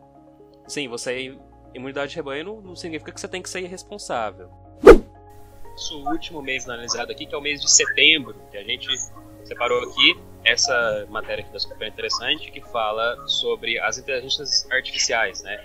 sim, 0.66 0.88
você 0.88 1.36
imunidade 1.74 2.10
de 2.10 2.16
rebanho 2.16 2.44
não, 2.44 2.60
não 2.60 2.76
significa 2.76 3.12
que 3.12 3.20
você 3.20 3.28
tem 3.28 3.42
que 3.42 3.48
ser 3.48 3.60
irresponsável. 3.60 4.50
Nosso 5.64 6.04
último 6.06 6.42
mês 6.42 6.68
analisado 6.68 7.10
aqui, 7.10 7.26
que 7.26 7.34
é 7.34 7.38
o 7.38 7.40
mês 7.40 7.60
de 7.60 7.70
setembro, 7.70 8.34
que 8.50 8.58
a 8.58 8.62
gente 8.62 8.86
separou 9.44 9.82
aqui 9.82 10.20
essa 10.44 11.06
matéria 11.08 11.42
aqui 11.42 11.52
da 11.52 11.58
super 11.58 11.88
interessante 11.88 12.50
que 12.50 12.60
fala 12.60 13.16
sobre 13.26 13.78
as 13.78 13.98
inteligências 13.98 14.70
artificiais, 14.70 15.42
né? 15.42 15.64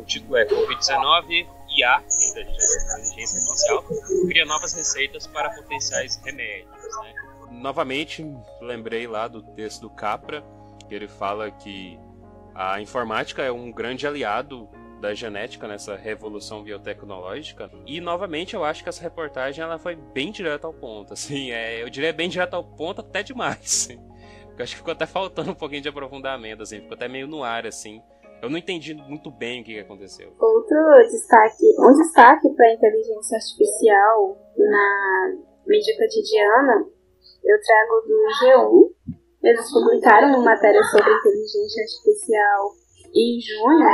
O 0.00 0.04
título 0.04 0.36
é 0.36 0.44
Covid-19 0.46 1.46
IA, 1.76 2.02
inteligência 2.30 3.38
artificial, 3.38 3.84
cria 4.26 4.44
novas 4.44 4.72
receitas 4.72 5.26
para 5.26 5.50
potenciais 5.50 6.20
remédios, 6.24 6.68
né? 7.02 7.14
Novamente 7.60 8.26
lembrei 8.60 9.06
lá 9.06 9.28
do 9.28 9.42
texto 9.42 9.82
do 9.82 9.90
Capra, 9.90 10.42
que 10.88 10.94
ele 10.94 11.06
fala 11.06 11.50
que 11.50 11.98
a 12.54 12.80
informática 12.80 13.42
é 13.42 13.52
um 13.52 13.70
grande 13.70 14.06
aliado 14.06 14.68
da 15.00 15.14
genética 15.14 15.66
nessa 15.66 15.96
revolução 15.96 16.62
biotecnológica. 16.62 17.70
E 17.86 18.00
novamente 18.00 18.54
eu 18.54 18.64
acho 18.64 18.82
que 18.82 18.88
essa 18.88 19.02
reportagem 19.02 19.62
ela 19.64 19.78
foi 19.78 19.96
bem 19.96 20.30
direta 20.30 20.66
ao 20.66 20.74
ponto, 20.74 21.12
assim, 21.12 21.50
é, 21.52 21.82
eu 21.82 21.88
diria 21.88 22.12
bem 22.12 22.28
direta 22.28 22.56
ao 22.56 22.64
ponto 22.64 23.00
até 23.00 23.22
demais. 23.22 23.88
Eu 24.58 24.62
acho 24.62 24.72
que 24.72 24.78
ficou 24.78 24.92
até 24.92 25.06
faltando 25.06 25.52
um 25.52 25.54
pouquinho 25.54 25.80
de 25.80 25.88
aprofundamento, 25.88 26.62
assim, 26.62 26.80
ficou 26.80 26.94
até 26.94 27.08
meio 27.08 27.26
no 27.26 27.42
ar, 27.42 27.66
assim. 27.66 28.02
Eu 28.42 28.50
não 28.50 28.58
entendi 28.58 28.92
muito 28.94 29.30
bem 29.30 29.62
o 29.62 29.64
que 29.64 29.78
aconteceu. 29.78 30.34
Outro 30.38 30.76
destaque, 31.10 31.64
um 31.78 31.92
destaque 31.94 32.48
para 32.50 32.66
a 32.66 32.72
inteligência 32.74 33.36
artificial 33.36 34.36
na 34.58 35.32
mídia 35.66 35.96
cotidiana 35.96 36.86
eu 37.44 37.60
trago 37.60 38.00
do 38.06 38.16
G1. 38.40 38.90
Eles 39.42 39.72
publicaram 39.72 40.28
uma 40.28 40.44
matéria 40.44 40.82
sobre 40.84 41.10
inteligência 41.10 41.82
artificial 41.82 42.72
em 43.14 43.40
junho, 43.40 43.86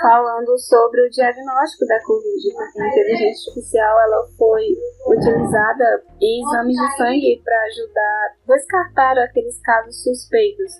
falando 0.00 0.58
sobre 0.58 1.06
o 1.06 1.10
diagnóstico 1.10 1.86
da 1.86 2.02
Covid, 2.04 2.54
porque 2.54 2.80
a 2.80 2.88
inteligência 2.88 3.50
artificial 3.50 4.00
ela 4.00 4.28
foi 4.38 4.64
utilizada 5.06 6.02
em 6.20 6.42
exames 6.42 6.76
de 6.76 6.96
sangue 6.96 7.42
para 7.44 7.62
ajudar 7.64 8.36
a 8.48 8.54
descartar 8.54 9.18
aqueles 9.18 9.60
casos 9.60 10.02
suspeitos, 10.02 10.72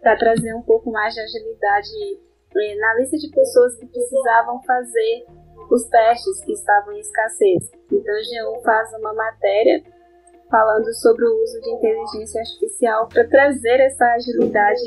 para 0.00 0.16
trazer 0.16 0.54
um 0.54 0.62
pouco 0.62 0.90
mais 0.90 1.14
de 1.14 1.20
agilidade 1.20 2.20
eh, 2.56 2.76
na 2.76 2.94
lista 2.94 3.16
de 3.16 3.30
pessoas 3.30 3.76
que 3.76 3.86
precisavam 3.86 4.62
fazer 4.64 5.26
os 5.70 5.84
testes 5.88 6.44
que 6.44 6.52
estavam 6.52 6.92
em 6.92 7.00
escassez. 7.00 7.70
Então, 7.90 8.14
o 8.14 8.58
G1 8.58 8.62
faz 8.62 8.92
uma 8.94 9.14
matéria 9.14 9.82
falando 10.52 10.92
sobre 10.92 11.24
o 11.24 11.42
uso 11.42 11.58
de 11.62 11.70
inteligência 11.70 12.42
artificial 12.42 13.08
para 13.08 13.26
trazer 13.26 13.80
essa 13.80 14.04
agilidade 14.12 14.82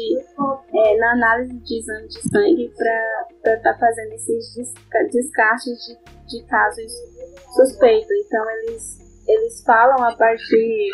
é, 0.76 0.98
na 0.98 1.14
análise 1.14 1.58
de 1.58 1.80
exame 1.80 2.08
de 2.08 2.22
sangue 2.30 2.72
para 2.78 3.58
estar 3.58 3.74
tá 3.74 3.80
fazendo 3.80 4.14
esses 4.14 4.54
descartes 5.12 5.74
de, 5.88 6.38
de 6.38 6.46
casos 6.46 6.92
suspeitos. 7.56 8.12
Então, 8.28 8.46
eles, 8.52 9.24
eles 9.28 9.64
falam 9.66 10.04
a 10.04 10.16
partir 10.16 10.92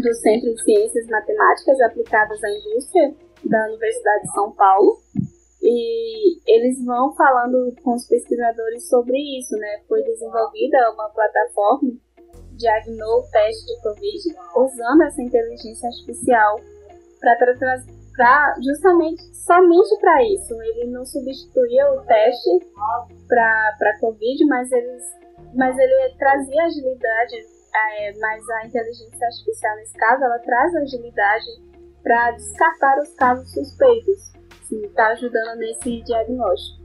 do 0.00 0.14
Centro 0.14 0.54
de 0.54 0.62
Ciências 0.62 1.06
Matemáticas 1.08 1.80
Aplicadas 1.80 2.42
à 2.44 2.50
Indústria 2.50 3.14
da 3.44 3.66
Universidade 3.66 4.22
de 4.22 4.32
São 4.32 4.52
Paulo. 4.52 4.98
E 5.60 6.40
eles 6.46 6.84
vão 6.84 7.14
falando 7.14 7.74
com 7.82 7.94
os 7.94 8.06
pesquisadores 8.06 8.88
sobre 8.88 9.16
isso, 9.38 9.56
né? 9.56 9.80
Foi 9.88 10.02
desenvolvida 10.02 10.92
uma 10.92 11.08
plataforma 11.10 11.92
diagnou 12.56 13.20
o 13.20 13.30
teste 13.30 13.66
de 13.66 13.82
Covid 13.82 14.36
usando 14.56 15.02
essa 15.02 15.22
inteligência 15.22 15.88
artificial 15.88 16.60
para 17.20 18.54
justamente 18.62 19.22
somente 19.34 19.98
para 20.00 20.22
isso. 20.24 20.54
Ele 20.62 20.90
não 20.90 21.04
substituía 21.04 21.90
o 21.92 22.02
teste 22.02 22.66
para 23.28 23.98
Covid, 24.00 24.46
mas 24.46 24.70
ele, 24.70 24.98
mas 25.54 25.76
ele 25.78 26.14
trazia 26.18 26.64
agilidade, 26.64 27.36
é, 27.74 28.12
mas 28.18 28.48
a 28.50 28.66
inteligência 28.66 29.26
artificial, 29.26 29.76
nesse 29.76 29.94
caso, 29.94 30.24
ela 30.24 30.38
traz 30.40 30.74
agilidade 30.74 31.46
para 32.02 32.32
descartar 32.32 32.98
os 32.98 33.14
casos 33.14 33.52
suspeitos. 33.52 34.32
Está 34.70 35.08
ajudando 35.08 35.58
nesse 35.58 36.00
diagnóstico. 36.02 36.82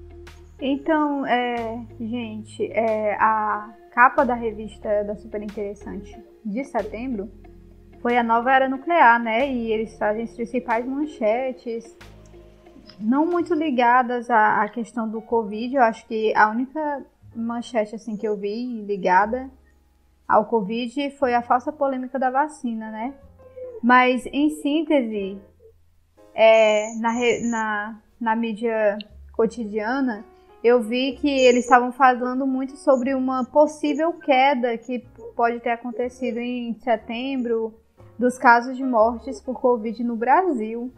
Então, 0.59 1.26
é, 1.26 1.86
gente, 1.99 2.70
é, 2.74 3.13
a 3.13 3.74
capa 3.98 4.24
da 4.24 4.36
revista 4.36 5.04
da 5.04 5.16
Super 5.16 5.41
Interessante 5.41 6.24
de 6.45 6.64
setembro 6.66 7.32
foi 8.00 8.16
a 8.16 8.22
nova 8.22 8.52
era 8.52 8.70
nuclear, 8.70 9.20
né? 9.20 9.52
E 9.52 9.72
eles 9.72 9.98
trazem 9.98 10.22
as 10.22 10.36
principais 10.36 10.86
manchetes 10.86 11.98
não 13.00 13.26
muito 13.26 13.56
ligadas 13.56 14.30
à, 14.30 14.62
à 14.62 14.70
questão 14.70 15.10
do 15.10 15.20
Covid. 15.20 15.76
Eu 15.76 15.82
acho 15.82 16.06
que 16.06 16.32
a 16.36 16.48
única 16.48 17.08
manchete 17.36 17.95
assim 17.95 18.16
que 18.16 18.28
eu 18.28 18.38
vi 18.38 18.84
ligada 18.84 19.50
ao 20.28 20.45
Covid 20.45 21.10
foi 21.18 21.34
a 21.34 21.41
falsa 21.41 21.72
polêmica 21.72 22.20
da 22.20 22.30
vacina, 22.30 22.91
né? 22.91 23.16
Mas, 23.82 24.28
em 24.28 24.52
síntese, 24.62 25.41
é, 26.36 26.93
na, 27.00 27.14
na, 27.50 28.02
na 28.22 28.36
mídia 28.36 29.00
cotidiana, 29.34 30.24
eu 30.68 30.82
vi 30.82 31.13
que 31.13 31.30
eles 31.30 31.63
estavam 31.63 31.91
falando 31.91 32.45
muito 32.45 32.76
sobre 32.76 33.13
uma 33.15 33.45
possível 33.45 34.11
queda 34.13 34.78
que 34.78 34.99
pode 35.36 35.59
ter 35.61 35.70
acontecido 35.70 36.39
em 36.39 36.74
setembro 36.80 37.74
dos 38.20 38.38
casos 38.38 38.76
de 38.76 38.84
mortes 38.84 39.41
por 39.41 39.59
Covid 39.59 40.03
no 40.03 40.15
Brasil. 40.15 40.93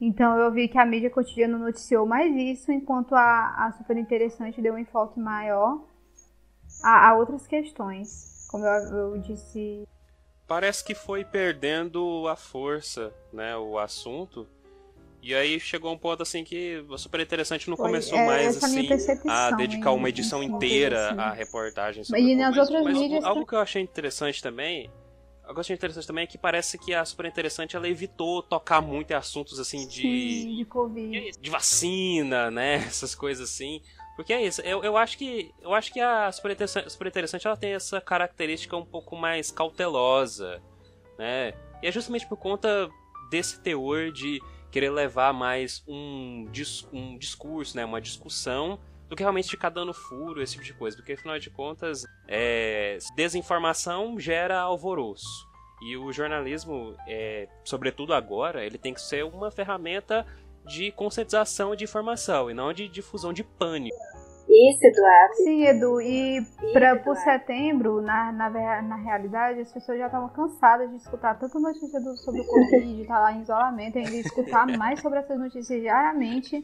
Então 0.00 0.36
eu 0.36 0.50
vi 0.50 0.68
que 0.68 0.78
a 0.78 0.84
mídia 0.84 1.10
cotidiana 1.10 1.58
noticiou 1.58 2.06
mais 2.06 2.34
isso, 2.34 2.72
enquanto 2.72 3.14
a, 3.14 3.66
a 3.66 3.72
super 3.72 3.96
interessante 3.96 4.60
deu 4.60 4.74
um 4.74 4.78
enfoque 4.78 5.18
maior 5.20 5.84
a, 6.82 7.10
a 7.10 7.16
outras 7.16 7.46
questões. 7.46 8.46
Como 8.50 8.64
eu, 8.64 9.14
eu 9.14 9.18
disse. 9.18 9.86
Parece 10.46 10.84
que 10.84 10.94
foi 10.94 11.24
perdendo 11.24 12.26
a 12.26 12.34
força, 12.34 13.12
né, 13.32 13.56
o 13.56 13.78
assunto. 13.78 14.46
E 15.20 15.34
aí 15.34 15.58
chegou 15.58 15.92
um 15.92 15.98
ponto 15.98 16.22
assim 16.22 16.44
que 16.44 16.84
super 16.96 17.20
interessante 17.20 17.68
não 17.68 17.76
Foi, 17.76 17.86
começou 17.86 18.16
é, 18.18 18.26
mais 18.26 18.62
assim 18.62 18.88
a 19.26 19.50
dedicar 19.50 19.92
uma 19.92 20.08
edição 20.08 20.42
inteira 20.42 21.10
assim. 21.10 21.20
à 21.20 21.32
reportagem 21.32 22.04
sobre 22.04 22.22
E 22.22 22.36
nas 22.36 22.56
outras 22.56 22.84
mas 22.84 22.96
mídias 22.96 23.24
algo 23.24 23.44
que 23.44 23.54
eu 23.54 23.58
achei 23.58 23.82
interessante 23.82 24.40
também 24.40 24.88
algo 25.48 25.54
que 25.54 25.58
eu 25.58 25.60
achei 25.60 25.74
interessante 25.74 26.06
também 26.06 26.24
é 26.24 26.26
que 26.26 26.36
parece 26.36 26.78
que 26.78 26.94
a 26.94 27.04
Super 27.04 27.26
Interessante 27.26 27.74
ela 27.74 27.88
evitou 27.88 28.42
tocar 28.42 28.82
muito 28.82 29.10
em 29.10 29.14
assuntos 29.14 29.58
assim 29.58 29.88
de. 29.88 30.02
Sim, 30.02 30.56
de 30.56 30.64
Covid. 30.66 31.10
De, 31.10 31.40
de, 31.40 31.50
vacina, 31.50 32.50
né? 32.50 32.74
Essas 32.86 33.14
coisas 33.14 33.50
assim. 33.50 33.80
Porque 34.14 34.32
é 34.32 34.44
isso, 34.44 34.60
eu, 34.60 34.84
eu 34.84 34.96
acho 34.96 35.16
que. 35.16 35.50
Eu 35.62 35.72
acho 35.72 35.92
que 35.92 36.00
a 36.00 36.30
Super 36.30 36.50
Interessante, 36.52 36.90
Super 36.90 37.06
Interessante 37.08 37.46
ela 37.46 37.56
tem 37.56 37.72
essa 37.72 38.00
característica 38.00 38.76
um 38.76 38.84
pouco 38.84 39.16
mais 39.16 39.50
cautelosa. 39.50 40.62
Né? 41.18 41.54
E 41.82 41.86
é 41.86 41.92
justamente 41.92 42.26
por 42.28 42.36
conta 42.36 42.88
desse 43.30 43.60
teor 43.60 44.12
de 44.12 44.40
querer 44.70 44.90
levar 44.90 45.32
mais 45.32 45.82
um, 45.86 46.46
um 46.92 47.18
discurso, 47.18 47.76
né? 47.76 47.84
Uma 47.84 48.00
discussão 48.00 48.78
do 49.08 49.16
que 49.16 49.22
realmente 49.22 49.48
ficar 49.48 49.70
dando 49.70 49.94
furo, 49.94 50.42
esse 50.42 50.52
tipo 50.52 50.64
de 50.64 50.74
coisa. 50.74 50.96
Porque, 50.96 51.12
afinal 51.12 51.38
de 51.38 51.50
contas, 51.50 52.04
é, 52.26 52.98
desinformação 53.16 54.18
gera 54.18 54.60
alvoroço. 54.60 55.48
E 55.80 55.96
o 55.96 56.12
jornalismo, 56.12 56.94
é, 57.06 57.48
sobretudo 57.64 58.12
agora, 58.12 58.64
ele 58.64 58.78
tem 58.78 58.92
que 58.92 59.00
ser 59.00 59.24
uma 59.24 59.50
ferramenta 59.50 60.26
de 60.66 60.92
conscientização 60.92 61.74
de 61.74 61.84
informação 61.84 62.50
e 62.50 62.54
não 62.54 62.72
de 62.72 62.88
difusão 62.88 63.32
de 63.32 63.42
pânico. 63.42 63.96
Isso, 64.48 64.86
Eduardo. 64.86 65.34
Sim, 65.34 65.64
Edu. 65.64 66.00
E 66.00 66.40
para 66.72 66.96
por 66.96 67.16
setembro, 67.16 68.00
na, 68.00 68.32
na, 68.32 68.50
na 68.82 68.96
realidade, 68.96 69.60
as 69.60 69.72
pessoas 69.72 69.98
já 69.98 70.06
estavam 70.06 70.28
cansadas 70.30 70.88
de 70.90 70.96
escutar 70.96 71.38
tanta 71.38 71.58
notícia 71.58 72.00
do, 72.00 72.16
sobre 72.16 72.40
o 72.40 72.46
Covid, 72.46 73.02
estar 73.02 73.14
tá 73.14 73.20
lá 73.20 73.32
em 73.32 73.42
isolamento, 73.42 73.98
ainda 73.98 74.16
escutar 74.16 74.66
mais 74.78 75.00
sobre 75.00 75.18
essas 75.18 75.38
notícias 75.38 75.80
diariamente. 75.80 76.62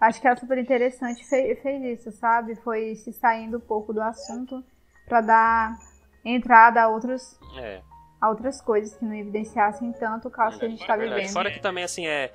Acho 0.00 0.20
que 0.20 0.28
é 0.28 0.36
super 0.36 0.58
interessante 0.58 1.24
fez, 1.28 1.60
fez 1.60 2.00
isso, 2.00 2.12
sabe? 2.12 2.54
Foi 2.56 2.94
se 2.96 3.12
saindo 3.12 3.58
um 3.58 3.60
pouco 3.60 3.92
do 3.92 4.00
assunto 4.00 4.64
para 5.06 5.20
dar 5.20 5.78
entrada 6.24 6.82
a 6.82 6.88
outros. 6.88 7.38
É. 7.58 7.82
A 8.18 8.30
outras 8.30 8.62
coisas 8.62 8.96
que 8.96 9.04
não 9.04 9.14
evidenciassem 9.14 9.92
tanto 9.92 10.28
o 10.28 10.30
caos 10.30 10.56
que 10.56 10.64
a 10.64 10.68
gente 10.68 10.80
está 10.80 10.96
vivendo. 10.96 11.28
Fora 11.28 11.50
que 11.50 11.60
também, 11.60 11.84
assim, 11.84 12.06
é, 12.06 12.32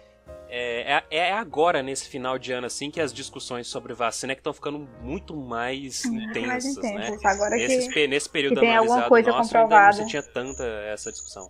é, 0.54 0.98
é, 1.10 1.18
é, 1.30 1.32
agora, 1.32 1.82
nesse 1.82 2.10
final 2.10 2.38
de 2.38 2.52
ano, 2.52 2.68
assim, 2.68 2.92
que 2.92 3.00
as 3.00 3.14
discussões 3.14 3.68
sobre 3.68 3.94
vacina 3.94 4.34
é 4.34 4.36
que 4.36 4.42
estão 4.42 4.52
ficando 4.52 4.80
muito 5.02 5.34
mais 5.34 6.04
intensas, 6.04 6.46
mais 6.46 6.66
intensas. 6.66 7.12
né? 7.12 7.18
Agora 7.24 7.56
Nesses, 7.56 7.94
que, 7.94 8.06
nesse 8.06 8.30
período 8.30 8.56
que 8.56 8.60
tem 8.60 8.76
analisado 8.76 9.08
coisa 9.08 9.32
nosso, 9.32 9.50
comprovada. 9.50 9.76
ainda 9.76 9.98
não 9.98 10.04
se 10.04 10.10
tinha 10.12 10.24
tanta 10.24 10.64
essa 10.92 11.10
discussão. 11.10 11.50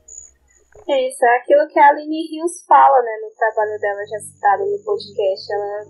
É 0.87 1.09
isso, 1.09 1.25
é 1.25 1.37
aquilo 1.37 1.67
que 1.67 1.79
a 1.79 1.87
Aline 1.89 2.29
Rios 2.29 2.63
fala, 2.67 3.01
né, 3.01 3.11
no 3.25 3.33
trabalho 3.35 3.79
dela 3.81 4.05
já 4.05 4.19
citado 4.19 4.65
no 4.69 4.83
podcast. 4.85 5.51
Ela, 5.51 5.81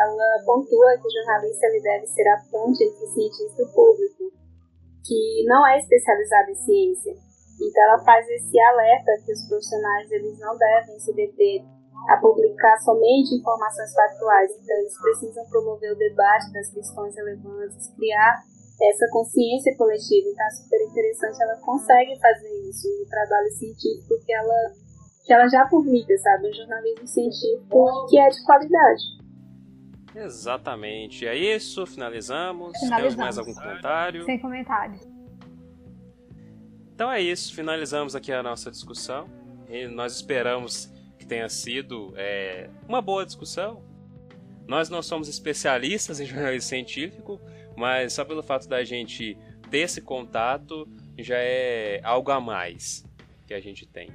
ela 0.00 0.44
pontua 0.46 0.96
que 0.96 1.06
o 1.06 1.10
jornalista 1.10 1.66
ele 1.66 1.82
deve 1.82 2.06
ser 2.06 2.28
a 2.28 2.42
ponte 2.50 2.82
entre 2.82 3.06
cientista 3.12 3.60
e 3.60 3.64
o 3.64 3.72
público, 3.72 4.32
que 5.04 5.44
não 5.46 5.66
é 5.68 5.78
especializado 5.78 6.50
em 6.50 6.56
ciência. 6.56 7.12
Então 7.60 7.84
ela 7.84 8.04
faz 8.04 8.26
esse 8.26 8.58
alerta 8.58 9.12
que 9.24 9.32
os 9.32 9.48
profissionais 9.48 10.10
eles 10.10 10.38
não 10.40 10.56
devem 10.56 10.98
se 10.98 11.12
deter 11.14 11.73
a 12.08 12.16
publicar 12.18 12.76
somente 12.78 13.34
informações 13.34 13.92
factuais. 13.94 14.50
Então 14.62 14.76
eles 14.78 14.98
precisam 15.00 15.44
promover 15.46 15.92
o 15.92 15.96
debate 15.96 16.52
das 16.52 16.70
questões 16.70 17.16
relevantes, 17.16 17.90
criar 17.96 18.42
essa 18.82 19.06
consciência 19.10 19.76
coletiva. 19.76 20.28
Então, 20.28 20.46
é 20.46 20.50
super 20.50 20.80
interessante, 20.82 21.42
ela 21.42 21.56
consegue 21.60 22.18
fazer 22.20 22.68
isso 22.68 22.88
no 23.00 23.08
trabalho 23.08 23.50
científico 23.52 24.14
que 24.24 24.32
ela, 24.32 24.72
que 25.24 25.32
ela 25.32 25.48
já 25.48 25.66
publica, 25.66 26.16
sabe? 26.18 26.50
Um 26.50 26.54
jornalismo 26.54 27.06
científico 27.06 28.06
que 28.08 28.18
é 28.18 28.28
de 28.28 28.44
qualidade. 28.44 29.02
Exatamente. 30.14 31.26
É 31.26 31.36
isso, 31.36 31.86
finalizamos. 31.86 32.78
finalizamos. 32.78 33.02
Temos 33.02 33.16
mais 33.16 33.38
algum 33.38 33.54
comentário? 33.54 34.24
Sem 34.24 34.40
comentários. 34.40 35.14
Então 36.94 37.10
é 37.10 37.20
isso, 37.20 37.52
finalizamos 37.54 38.14
aqui 38.14 38.32
a 38.32 38.42
nossa 38.42 38.70
discussão. 38.70 39.26
E 39.68 39.88
nós 39.88 40.14
esperamos 40.14 40.93
que 41.24 41.26
tenha 41.26 41.48
sido 41.48 42.12
é, 42.16 42.68
uma 42.86 43.00
boa 43.00 43.24
discussão. 43.24 43.82
Nós 44.68 44.90
não 44.90 45.02
somos 45.02 45.26
especialistas 45.26 46.20
em 46.20 46.26
jornalismo 46.26 46.68
científico, 46.68 47.40
mas 47.74 48.12
só 48.12 48.24
pelo 48.24 48.42
fato 48.42 48.68
da 48.68 48.84
gente 48.84 49.36
ter 49.70 49.78
esse 49.78 50.02
contato 50.02 50.86
já 51.18 51.38
é 51.38 52.00
algo 52.04 52.30
a 52.30 52.40
mais 52.40 53.04
que 53.46 53.54
a 53.54 53.60
gente 53.60 53.86
tem. 53.86 54.10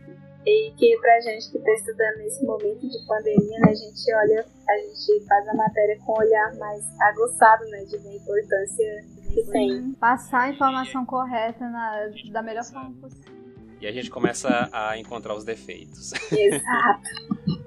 E 0.46 0.72
que 0.78 0.98
pra 1.00 1.20
gente 1.22 1.52
que 1.52 1.58
está 1.58 1.74
estudando 1.74 2.18
nesse 2.18 2.46
momento 2.46 2.88
de 2.88 3.06
pandemia, 3.06 3.60
né, 3.60 3.70
a 3.70 3.76
gente 3.76 4.16
olha, 4.16 4.46
a 4.68 4.78
gente 4.78 5.26
faz 5.28 5.48
a 5.48 5.54
matéria 5.54 6.00
com 6.06 6.14
um 6.14 6.18
olhar 6.18 6.56
mais 6.58 6.84
aguçado, 7.02 7.66
né, 7.66 7.84
de 7.86 7.98
ver 7.98 8.10
a 8.10 8.16
importância 8.16 9.06
que 9.34 9.44
tem. 9.52 9.94
Passar 9.94 10.42
a 10.44 10.50
informação 10.50 11.06
correta 11.06 11.68
na, 11.68 12.10
da 12.32 12.42
melhor 12.42 12.64
forma 12.64 12.94
possível. 13.02 13.39
E 13.80 13.88
a 13.88 13.92
gente 13.92 14.10
começa 14.10 14.70
a 14.72 14.98
encontrar 14.98 15.36
os 15.36 15.44
defeitos. 15.44 16.12
Exato. 16.32 17.10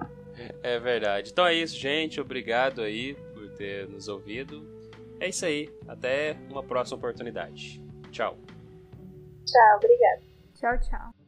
é 0.63 0.79
verdade. 0.79 1.31
Então 1.31 1.47
é 1.47 1.55
isso, 1.55 1.77
gente. 1.77 2.21
Obrigado 2.21 2.83
aí 2.83 3.15
por 3.33 3.49
ter 3.51 3.89
nos 3.89 4.09
ouvido. 4.09 4.67
É 5.19 5.29
isso 5.29 5.47
aí. 5.47 5.71
Até 5.89 6.37
uma 6.51 6.63
próxima 6.63 6.99
oportunidade. 6.99 7.83
Tchau. 8.11 8.37
Tchau, 9.47 9.77
obrigado. 9.77 10.23
Tchau, 10.55 10.79
tchau. 10.81 11.22